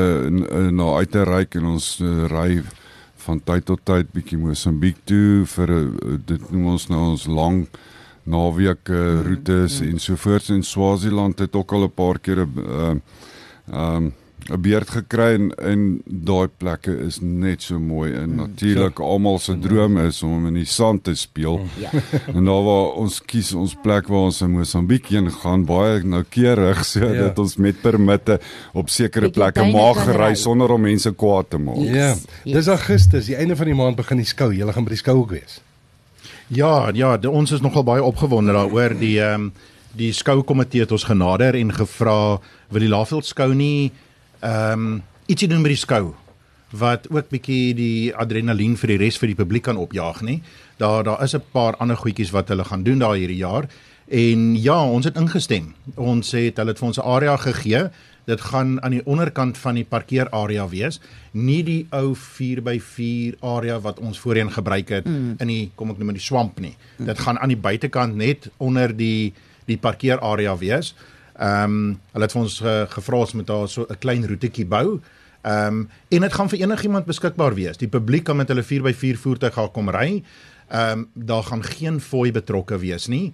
na 0.72 0.94
uit 0.96 1.10
te 1.10 1.22
reik 1.24 1.54
en 1.54 1.64
ons 1.64 2.00
uh, 2.00 2.26
ry 2.30 2.62
van 3.26 3.40
tyd 3.44 3.64
tot 3.64 3.80
tyd 3.84 4.10
bietjie 4.14 4.38
Mosambiek 4.38 4.96
toe 5.04 5.44
vir 5.46 5.70
'n 5.70 6.22
dit 6.26 6.50
noem 6.50 6.66
ons 6.74 6.88
nou 6.88 7.02
ons 7.10 7.26
lang 7.26 7.66
naweek 8.24 8.88
uh, 8.88 9.20
roetes 9.26 9.80
mm, 9.80 9.86
mm. 9.86 9.92
en 9.92 9.98
sovoorts 9.98 10.48
en 10.48 10.62
Swaziland 10.62 11.38
het 11.38 11.54
ook 11.56 11.72
al 11.72 11.84
'n 11.84 11.94
paar 11.94 12.18
keer 12.18 12.46
'n 12.46 12.52
ehm 12.56 13.00
um, 13.72 14.12
'n 14.50 14.60
beerd 14.60 14.90
gekry 14.90 15.34
en 15.34 15.50
en 15.54 15.82
daai 16.04 16.48
plekke 16.58 16.96
is 17.06 17.20
net 17.20 17.62
so 17.62 17.78
mooi 17.78 18.12
en 18.12 18.34
natuurlik 18.34 18.98
almal 18.98 19.38
se 19.38 19.54
droom 19.58 19.98
is 20.02 20.22
om 20.26 20.46
in 20.46 20.54
die 20.58 20.66
sand 20.66 21.04
te 21.04 21.14
speel. 21.14 21.60
Ja. 21.78 21.90
En 22.36 22.44
daar 22.44 22.62
waar 22.64 22.98
ons 22.98 23.20
kies 23.22 23.52
ons 23.54 23.76
plek 23.82 24.08
waar 24.08 24.26
ons 24.30 24.40
in 24.42 24.50
Mosambiek 24.50 25.06
heen 25.14 25.30
gaan 25.30 25.64
baie 25.64 26.02
noukeurig 26.02 26.84
sodat 26.84 27.14
Ja. 27.14 27.24
ja. 27.24 27.32
ons 27.36 27.56
met 27.56 27.80
permitte 27.80 28.40
op 28.72 28.88
sekere 28.88 29.30
plekke 29.30 29.64
mag 29.70 30.06
ry. 30.16 30.34
sonder 30.34 30.70
om 30.70 30.80
mense 30.80 31.12
kwaad 31.12 31.50
te 31.50 31.58
maak. 31.58 31.76
Yes, 31.76 31.94
ja. 31.94 32.14
yes. 32.44 32.54
Dis 32.54 32.66
Augustus, 32.66 33.26
die 33.26 33.36
einde 33.36 33.56
van 33.56 33.66
die 33.66 33.74
maand 33.74 33.96
begin 33.96 34.16
die 34.16 34.26
skou. 34.26 34.52
Julle 34.52 34.72
gaan 34.72 34.84
by 34.84 34.90
die 34.90 34.98
skou 34.98 35.18
ook 35.22 35.30
wees. 35.30 35.60
Ja, 36.52 36.90
ja, 36.92 37.16
de, 37.16 37.30
ons 37.30 37.50
is 37.50 37.62
nogal 37.64 37.84
baie 37.84 38.02
opgewonde 38.04 38.52
daaroor 38.52 38.92
die 39.00 39.16
ehm 39.22 39.48
um, 39.48 39.52
die 39.92 40.12
skoukomitee 40.12 40.80
het 40.80 40.92
ons 40.92 41.04
genader 41.04 41.52
en 41.56 41.72
gevra 41.72 42.40
wil 42.72 42.80
die 42.84 42.88
Laveld 42.92 43.24
skou 43.24 43.54
nie 43.56 43.92
ehm 44.40 44.84
um, 44.84 44.98
ietsie 45.32 45.48
doen 45.48 45.64
met 45.64 45.72
die 45.72 45.80
skou 45.80 46.12
wat 46.76 47.08
ook 47.08 47.30
bietjie 47.32 47.72
die 47.76 48.12
adrenalien 48.12 48.76
vir 48.76 48.92
die 48.92 48.98
res 49.00 49.16
vir 49.20 49.32
die 49.32 49.38
publiek 49.38 49.64
kan 49.68 49.80
opjaag 49.80 50.20
nie. 50.28 50.42
Daar 50.76 51.04
daar 51.04 51.24
is 51.24 51.34
'n 51.34 51.44
paar 51.52 51.76
ander 51.76 51.96
goedjies 51.96 52.34
wat 52.36 52.48
hulle 52.48 52.64
gaan 52.64 52.82
doen 52.82 52.98
daar 52.98 53.16
hierdie 53.16 53.40
jaar. 53.40 53.68
En 54.08 54.62
ja, 54.62 54.84
ons 54.84 55.04
het 55.04 55.16
ingestem. 55.16 55.74
Ons 55.94 56.32
het 56.32 56.56
hulle 56.56 56.70
het 56.70 56.78
vir 56.78 56.88
ons 56.88 56.98
'n 56.98 57.08
area 57.16 57.36
gegee. 57.36 57.90
Dit 58.24 58.40
gaan 58.40 58.76
aan 58.82 58.90
die 58.94 59.06
onderkant 59.06 59.58
van 59.58 59.74
die 59.74 59.84
parkeerarea 59.84 60.68
wees, 60.68 61.00
nie 61.32 61.62
die 61.66 61.86
ou 61.90 62.14
4x4 62.14 63.40
area 63.40 63.80
wat 63.82 63.98
ons 63.98 64.20
voorheen 64.22 64.52
gebruik 64.52 64.88
het 64.88 65.08
mm. 65.08 65.34
in 65.42 65.50
die 65.50 65.70
kom 65.74 65.90
ek 65.90 65.98
noem 65.98 66.12
dit 66.14 66.20
die 66.20 66.28
swamp 66.28 66.60
nie. 66.62 66.76
Mm. 66.98 67.08
Dit 67.10 67.18
gaan 67.18 67.38
aan 67.38 67.50
die 67.50 67.58
buitekant 67.58 68.14
net 68.16 68.50
onder 68.58 68.94
die 68.96 69.32
die 69.66 69.78
parkeerarea 69.78 70.56
wees. 70.58 70.94
Ehm 71.38 71.64
um, 71.64 71.98
hulle 72.12 72.28
het 72.28 72.34
vir 72.34 72.42
ons 72.42 72.60
uh, 72.60 72.78
gevra 72.92 73.24
ons 73.24 73.34
moet 73.38 73.46
daar 73.46 73.68
so 73.68 73.86
'n 73.88 73.98
klein 73.98 74.26
roetetjie 74.26 74.66
bou. 74.66 75.00
Ehm 75.42 75.66
um, 75.66 75.88
en 76.08 76.20
dit 76.20 76.32
gaan 76.32 76.48
vir 76.48 76.58
enigiemand 76.58 77.06
beskikbaar 77.06 77.54
wees. 77.54 77.76
Die 77.76 77.88
publiek 77.88 78.24
kan 78.24 78.36
met 78.36 78.48
hulle 78.48 78.62
4x4 78.62 79.18
voertuig 79.18 79.54
gaan 79.54 79.72
kom 79.72 79.90
ry. 79.90 80.22
Ehm 80.68 80.98
um, 80.98 81.08
daar 81.14 81.42
gaan 81.42 81.62
geen 81.62 82.00
fooi 82.00 82.32
betrokke 82.32 82.78
wees 82.78 83.06
nie. 83.06 83.32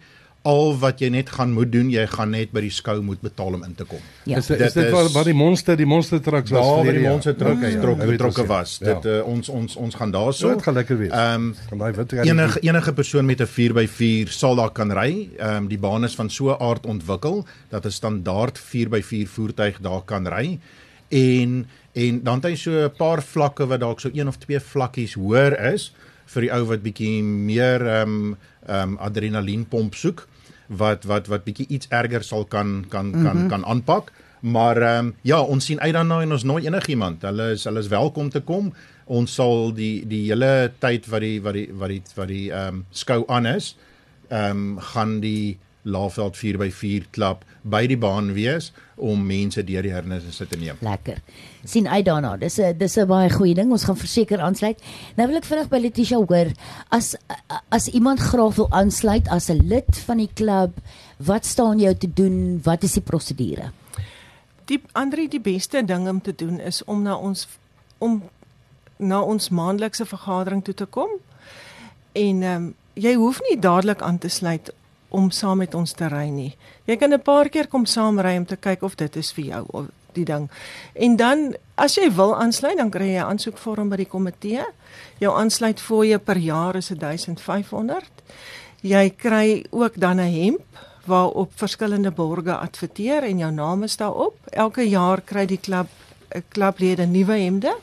Al 0.48 0.72
wat 0.80 1.00
jy 1.02 1.08
net 1.12 1.28
gaan 1.36 1.52
moet 1.52 1.70
doen, 1.72 1.90
jy 1.92 2.06
gaan 2.08 2.30
net 2.32 2.52
by 2.56 2.60
die 2.64 2.70
skou 2.72 2.94
moet 3.04 3.20
betaal 3.20 3.54
om 3.58 3.64
in 3.66 3.74
te 3.76 3.84
kom. 3.84 4.00
Ja. 4.24 4.38
Is, 4.40 4.46
dit- 4.46 4.60
is 4.64 4.72
dit 4.72 4.84
is- 4.86 4.92
waar 4.94 5.08
waar 5.12 5.24
die 5.28 5.34
monster, 5.36 5.76
die 5.76 5.86
monster 5.86 6.20
trucks 6.24 6.50
was 6.50 6.64
Daar 6.66 6.84
waar 6.84 6.92
die 6.94 7.08
monster 7.08 7.34
Okay, 7.34 7.72
ja, 7.72 7.80
trok 7.80 7.96
nou 7.98 8.08
weet 8.08 8.16
betrokke 8.18 8.40
ons, 8.40 8.48
ja. 8.48 8.54
was. 8.56 8.78
Ja. 8.80 8.94
Dit 8.94 9.04
uh, 9.12 9.26
ons 9.26 9.48
ons 9.48 9.76
ons 9.76 9.94
gaan 9.94 10.12
So 10.12 10.18
daarso. 10.18 10.48
dit 10.54 10.62
gaan 10.62 10.74
lekker 10.74 10.98
wees. 10.98 11.10
Ehm 11.12 11.52
um, 11.72 11.82
enige 12.24 12.60
enige 12.60 12.92
persoon 12.92 13.26
met 13.26 13.40
'n 13.40 13.46
4x4 13.46 14.28
sal 14.32 14.54
daar 14.56 14.70
kan 14.72 14.92
ry. 14.92 15.28
Ehm 15.38 15.56
um, 15.56 15.68
die 15.68 15.78
baan 15.78 16.04
is 16.04 16.14
van 16.14 16.30
so 16.30 16.48
'n 16.50 16.60
aard 16.62 16.86
ontwikkel 16.86 17.44
dat 17.68 17.84
'n 17.84 17.90
standaard 17.90 18.58
4x4 18.58 19.26
voertuig 19.28 19.78
daar 19.80 20.02
kan 20.04 20.26
ry. 20.26 20.58
En 21.08 21.66
en 21.92 22.22
dan 22.22 22.34
het 22.34 22.44
hy 22.44 22.54
so 22.56 22.70
'n 22.70 22.92
paar 22.96 23.22
vlakke 23.22 23.66
wat 23.66 23.80
dalk 23.80 24.00
so 24.00 24.10
een 24.12 24.28
of 24.28 24.36
twee 24.36 24.60
vlakkies 24.60 25.14
hoër 25.14 25.72
is 25.72 25.92
vir 26.26 26.40
die 26.42 26.52
ou 26.52 26.64
wat 26.64 26.82
bietjie 26.82 27.22
meer 27.22 27.80
ehm 27.86 28.08
um, 28.08 28.36
ehm 28.66 28.88
um, 28.88 28.96
adrenalienpomp 28.98 29.94
soek 29.94 30.26
wat 30.68 31.04
wat 31.04 31.26
wat 31.26 31.44
bietjie 31.44 31.66
iets 31.68 31.88
erger 31.88 32.24
sal 32.24 32.44
kan 32.44 32.84
kan 32.88 33.12
kan 33.12 33.22
mm 33.22 33.40
-hmm. 33.40 33.48
kan 33.48 33.64
aanpak. 33.64 34.12
Maar 34.40 34.76
ehm 34.76 35.06
um, 35.06 35.14
ja, 35.22 35.40
ons 35.40 35.64
sien 35.64 35.80
uit 35.80 35.92
daarna 35.92 36.20
en 36.20 36.32
ons 36.32 36.44
nooi 36.44 36.66
enigiemand. 36.66 37.22
Hulle 37.22 37.50
is 37.50 37.64
hulle 37.64 37.78
is 37.78 37.88
welkom 37.88 38.28
te 38.30 38.40
kom. 38.40 38.72
Ons 39.04 39.34
sal 39.34 39.72
die 39.74 40.06
die 40.06 40.28
hele 40.30 40.72
tyd 40.78 41.06
wat 41.06 41.20
die 41.20 41.42
wat 41.42 41.52
die 41.52 41.68
wat 41.72 41.88
die 41.88 42.02
wat 42.14 42.28
die 42.28 42.52
ehm 42.52 42.74
um, 42.74 42.84
skou 42.90 43.24
aan 43.26 43.46
is, 43.46 43.76
ehm 44.28 44.50
um, 44.50 44.78
gaan 44.78 45.20
die 45.20 45.58
Laagveld 45.88 46.36
4x4 46.36 47.08
klub 47.16 47.44
by 47.62 47.86
die 47.88 47.98
baan 47.98 48.32
wees 48.36 48.70
om 48.96 49.22
mense 49.26 49.62
deur 49.64 49.86
die 49.86 49.92
hindernisse 49.92 50.46
te 50.48 50.58
neem. 50.60 50.76
Lekker. 50.84 51.20
sien 51.64 51.88
uit 51.88 52.04
daarna. 52.04 52.36
Dis 52.36 52.58
'n 52.58 52.78
dis 52.78 52.96
'n 52.98 53.06
baie 53.06 53.30
goeie 53.30 53.54
ding. 53.54 53.70
Ons 53.70 53.84
gaan 53.84 53.96
verseker 53.96 54.40
aansluit. 54.40 54.78
Nou 55.16 55.28
wil 55.28 55.36
ek 55.36 55.44
vinnig 55.44 55.68
by 55.68 55.78
Letitia 55.78 56.16
hoor 56.16 56.52
as 56.88 57.16
as 57.70 57.88
iemand 57.88 58.20
graag 58.20 58.54
wil 58.54 58.70
aansluit 58.70 59.28
as 59.28 59.48
'n 59.50 59.66
lid 59.68 59.98
van 60.06 60.16
die 60.16 60.30
klub, 60.34 60.80
wat 61.16 61.44
staan 61.46 61.78
jou 61.78 61.94
te 61.94 62.12
doen? 62.12 62.60
Wat 62.62 62.82
is 62.82 62.92
die 62.92 63.02
prosedure? 63.02 63.72
Die 64.64 64.80
Andri 64.92 65.28
die 65.28 65.40
beste 65.40 65.84
ding 65.84 66.08
om 66.08 66.20
te 66.20 66.34
doen 66.34 66.60
is 66.60 66.84
om 66.84 67.02
na 67.02 67.16
ons 67.16 67.48
om 67.98 68.22
na 68.96 69.20
ons 69.20 69.48
maandelikse 69.48 70.06
vergadering 70.06 70.64
toe 70.64 70.74
te 70.74 70.84
kom. 70.84 71.08
En 72.12 72.42
ehm 72.42 72.54
um, 72.54 72.74
jy 72.98 73.14
hoef 73.14 73.40
nie 73.48 73.58
dadelik 73.60 74.02
aan 74.02 74.18
te 74.18 74.28
sluit 74.28 74.72
om 75.08 75.30
saam 75.30 75.58
met 75.58 75.74
ons 75.74 75.92
te 75.92 76.08
ry 76.08 76.28
nie. 76.28 76.56
Jy 76.84 76.96
kan 76.96 77.12
'n 77.12 77.22
paar 77.22 77.48
keer 77.48 77.66
kom 77.66 77.86
saam 77.86 78.20
ry 78.20 78.36
om 78.36 78.46
te 78.46 78.56
kyk 78.56 78.82
of 78.82 78.96
dit 78.96 79.16
is 79.16 79.32
vir 79.32 79.44
jou 79.44 79.66
of 79.72 79.86
die 80.12 80.24
ding. 80.24 80.50
En 80.94 81.16
dan 81.16 81.54
as 81.74 81.94
jy 81.94 82.10
wil 82.14 82.36
aansluit, 82.36 82.76
dan 82.76 82.90
kry 82.90 83.14
jy 83.14 83.20
'n 83.20 83.30
aansoekvorm 83.30 83.88
by 83.88 83.96
die 83.96 84.06
komitee. 84.06 84.64
Jou 85.18 85.32
aansluitfooie 85.38 86.18
per 86.18 86.36
jaar 86.36 86.76
is 86.76 86.90
1500. 86.90 88.10
Jy 88.82 89.10
kry 89.10 89.64
ook 89.70 89.94
dan 89.96 90.20
'n 90.20 90.32
hemp 90.32 90.62
waarop 91.06 91.52
verskillende 91.54 92.10
borge 92.10 92.54
adverteer 92.56 93.22
en 93.22 93.38
jou 93.38 93.52
naam 93.52 93.82
is 93.82 93.96
daarop. 93.96 94.36
Elke 94.50 94.88
jaar 94.88 95.20
kry 95.20 95.46
die 95.46 95.60
klub 95.60 95.88
'n 96.34 96.44
klublede 96.48 97.06
nuwe 97.06 97.38
hemde. 97.38 97.76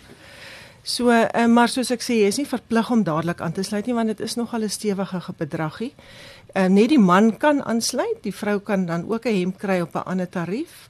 So, 0.83 1.09
uh, 1.09 1.45
maar 1.47 1.69
soos 1.69 1.89
ek 1.89 2.03
sê, 2.05 2.13
jy 2.13 2.27
is 2.29 2.37
nie 2.37 2.45
verplig 2.45 2.91
om 2.91 3.03
dadelik 3.03 3.39
aan 3.41 3.51
te 3.51 3.63
sluit 3.63 3.87
nie 3.89 3.95
want 3.97 4.07
dit 4.07 4.19
is 4.19 4.35
nogal 4.35 4.61
'n 4.61 4.69
stewige 4.69 5.33
bedragie. 5.37 5.93
Uh, 6.55 6.69
net 6.71 6.89
die 6.89 6.99
man 6.99 7.33
kan 7.37 7.59
aansluit, 7.67 8.21
die 8.23 8.33
vrou 8.35 8.59
kan 8.63 8.85
dan 8.85 9.03
ook 9.11 9.25
'n 9.25 9.39
hemp 9.39 9.57
kry 9.57 9.81
op 9.81 9.95
'n 9.95 10.07
ander 10.07 10.29
tarief. 10.29 10.89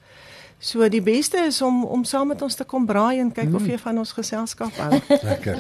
So 0.59 0.87
die 0.89 1.01
beste 1.01 1.37
is 1.37 1.61
om 1.61 1.83
om 1.83 2.03
saam 2.03 2.27
met 2.27 2.41
ons 2.41 2.55
te 2.55 2.63
kom 2.63 2.85
braai 2.85 3.19
en 3.19 3.31
kyk 3.31 3.49
mm. 3.49 3.55
of 3.55 3.67
jy 3.67 3.77
van 3.77 3.97
ons 3.97 4.11
geselskap 4.11 4.77
hou. 4.79 4.99
Lekker. 5.31 5.59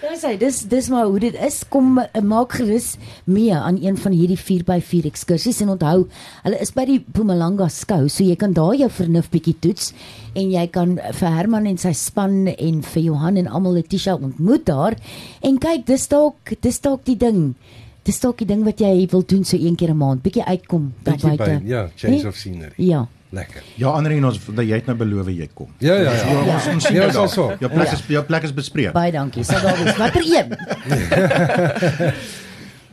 Ja, 0.00 0.14
sê 0.16 0.36
dis 0.40 0.62
dis 0.70 0.88
maar 0.88 1.10
hoe 1.10 1.18
dit 1.20 1.34
is. 1.34 1.58
Kom 1.68 1.98
uh, 1.98 2.04
maak 2.22 2.54
gerus 2.56 2.94
mee 3.24 3.52
aan 3.54 3.76
een 3.82 3.98
van 4.00 4.14
hierdie 4.16 4.38
4x4 4.38 5.10
ekskursies 5.10 5.60
en 5.60 5.74
onthou, 5.74 6.06
hulle 6.44 6.60
is 6.62 6.72
by 6.72 6.86
die 6.88 7.00
Mpumalanga 7.02 7.68
skou, 7.68 8.08
so 8.08 8.24
jy 8.24 8.36
kan 8.40 8.54
daar 8.56 8.78
jou 8.78 8.88
vernuf 9.00 9.28
bietjie 9.34 9.56
toets 9.60 9.92
en 10.32 10.48
jy 10.54 10.64
kan 10.72 10.96
vir 10.96 11.36
Herman 11.36 11.66
en 11.66 11.76
sy 11.76 11.92
span 11.92 12.46
en 12.54 12.80
vir 12.94 13.02
Johan 13.02 13.36
en 13.36 13.50
almal 13.50 13.80
Letitia 13.80 14.14
ontmoet 14.16 14.64
daar 14.70 14.96
en 15.42 15.60
kyk, 15.60 15.84
dis 15.90 16.08
dalk 16.08 16.56
dis 16.62 16.80
dalk 16.80 17.04
die 17.04 17.18
ding. 17.18 17.54
Dis 18.02 18.20
dalk 18.20 18.38
die 18.38 18.46
ding 18.46 18.64
wat 18.64 18.78
jy 18.80 19.06
wil 19.10 19.22
doen 19.26 19.44
so 19.44 19.56
een 19.56 19.74
keer 19.76 19.90
'n 19.90 19.96
maand, 19.96 20.22
bietjie 20.22 20.44
uitkom 20.44 20.92
daar 21.02 21.16
buite. 21.22 21.60
ja, 21.64 21.88
change 21.96 22.26
of 22.26 22.34
scenery. 22.36 22.72
Ja. 22.76 23.06
Lekker. 23.32 23.62
Ja, 23.76 23.88
ander 23.88 24.12
en 24.12 24.24
ons 24.24 24.40
dat 24.54 24.64
jy 24.66 24.74
het 24.74 24.86
nou 24.86 24.96
beloof 24.98 25.26
jy 25.28 25.48
kom. 25.54 25.68
Ja, 25.78 25.94
ja, 25.94 26.00
ja. 26.02 26.12
Ja, 26.12 26.54
ons 26.54 26.66
ons 26.66 26.84
sien 26.84 26.94
Ja, 26.94 27.00
jou 27.06 27.22
ons 27.22 27.32
sal 27.34 27.46
daar. 27.46 27.56
so. 27.56 27.56
Jou 27.60 27.72
plek 27.72 27.86
Ja. 27.86 27.92
is 27.92 28.02
jou 28.08 28.24
plek 28.24 28.42
is 28.42 28.54
bespreek. 28.54 28.92
Baie 28.92 29.12
dankie. 29.12 29.44
Sal 29.44 29.60
daar 29.60 29.84
wees. 29.84 29.96
Watter 29.96 30.22
een? 30.26 30.56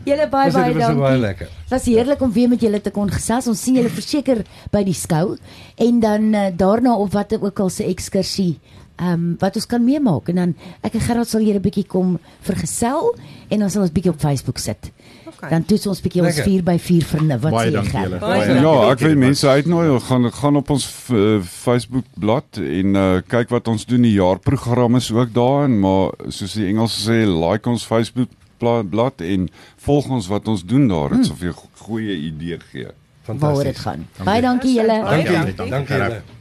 Julle 0.07 0.27
baie 0.31 0.51
baie 0.51 0.73
dit 0.73 0.77
was 0.81 0.93
baie 0.95 0.97
dankie. 0.97 1.19
lekker. 1.19 1.47
Dit 1.47 1.69
was 1.73 1.85
heerlik 1.89 2.21
om 2.21 2.31
weer 2.31 2.47
met 2.49 2.61
julle 2.63 2.79
te 2.81 2.91
kon 2.95 3.09
gesels. 3.11 3.47
Ons 3.51 3.61
sien 3.63 3.75
julle 3.75 3.89
verseker 3.91 4.43
by 4.71 4.83
die 4.87 4.93
skou 4.95 5.35
en 5.75 5.99
dan 5.99 6.29
uh, 6.33 6.45
daarna 6.55 6.95
op 6.95 7.11
watter 7.11 7.41
ook 7.43 7.59
al 7.59 7.69
se 7.73 7.83
ekskursie 7.83 8.59
ehm 8.97 9.13
um, 9.13 9.35
wat 9.39 9.55
ons 9.55 9.65
kan 9.69 9.83
meemaak 9.85 10.29
en 10.29 10.35
dan 10.35 10.53
ek 10.81 10.93
en 10.97 11.01
Gerard 11.05 11.27
sal 11.29 11.41
julle 11.45 11.59
bietjie 11.61 11.85
kom 11.85 12.15
vergesel 12.41 13.11
en 13.49 13.59
dan 13.59 13.69
sal 13.69 13.81
ons 13.85 13.91
bietjie 13.93 14.11
op 14.11 14.19
Facebook 14.19 14.57
sit. 14.57 14.91
Okay. 15.27 15.49
Dan 15.51 15.65
toets 15.69 15.85
ons 15.87 16.01
bietjie 16.01 16.21
ons 16.23 16.35
Lekker. 16.35 16.51
4 16.51 16.63
by 16.63 16.77
4 16.81 17.03
vernuf. 17.05 17.41
Wat 17.43 17.53
sê 17.53 17.65
jy 17.67 17.71
dankie 17.75 17.99
Ja, 17.99 18.09
dankie. 18.09 18.91
ek 18.91 18.99
wil 19.05 19.15
mense 19.21 19.47
uitnooi, 19.47 19.99
gaan 20.07 20.31
gaan 20.33 20.55
op 20.55 20.69
ons 20.73 20.87
uh, 21.13 21.41
Facebook 21.43 22.05
bladsy 22.19 22.63
en 22.79 22.95
uh, 22.95 23.05
kyk 23.27 23.49
wat 23.53 23.67
ons 23.67 23.85
doen. 23.85 24.01
Die 24.01 24.15
jaarprogram 24.17 24.95
is 24.97 25.11
ook 25.11 25.33
daarin, 25.35 25.77
maar 25.79 26.11
soos 26.29 26.53
die 26.57 26.65
Engels 26.71 26.97
sê, 27.05 27.19
like 27.27 27.69
ons 27.69 27.85
Facebook 27.85 28.29
bla- 28.57 28.81
bladsy 28.83 29.29
en 29.35 29.49
volg 29.85 30.09
ons 30.09 30.27
wat 30.27 30.47
ons 30.47 30.63
doen 30.65 30.87
daar. 30.89 31.13
Dit 31.13 31.25
sal 31.29 31.35
vir 31.35 31.51
jou 31.51 31.59
goeie 31.85 32.17
idee 32.31 32.57
gee. 32.71 32.87
Waaroor 33.27 33.63
dit 33.63 33.75
Fantasties. 33.77 33.83
gaan. 33.83 34.07
Baie 34.25 34.41
dankie 34.41 34.73
julle. 34.79 35.01
Baie 35.03 35.23
Dankie, 35.23 35.35
dankie. 35.37 35.55
dankie. 35.55 35.69
Dankie 35.71 35.93
Gerard. 35.93 36.13
julle. 36.23 36.36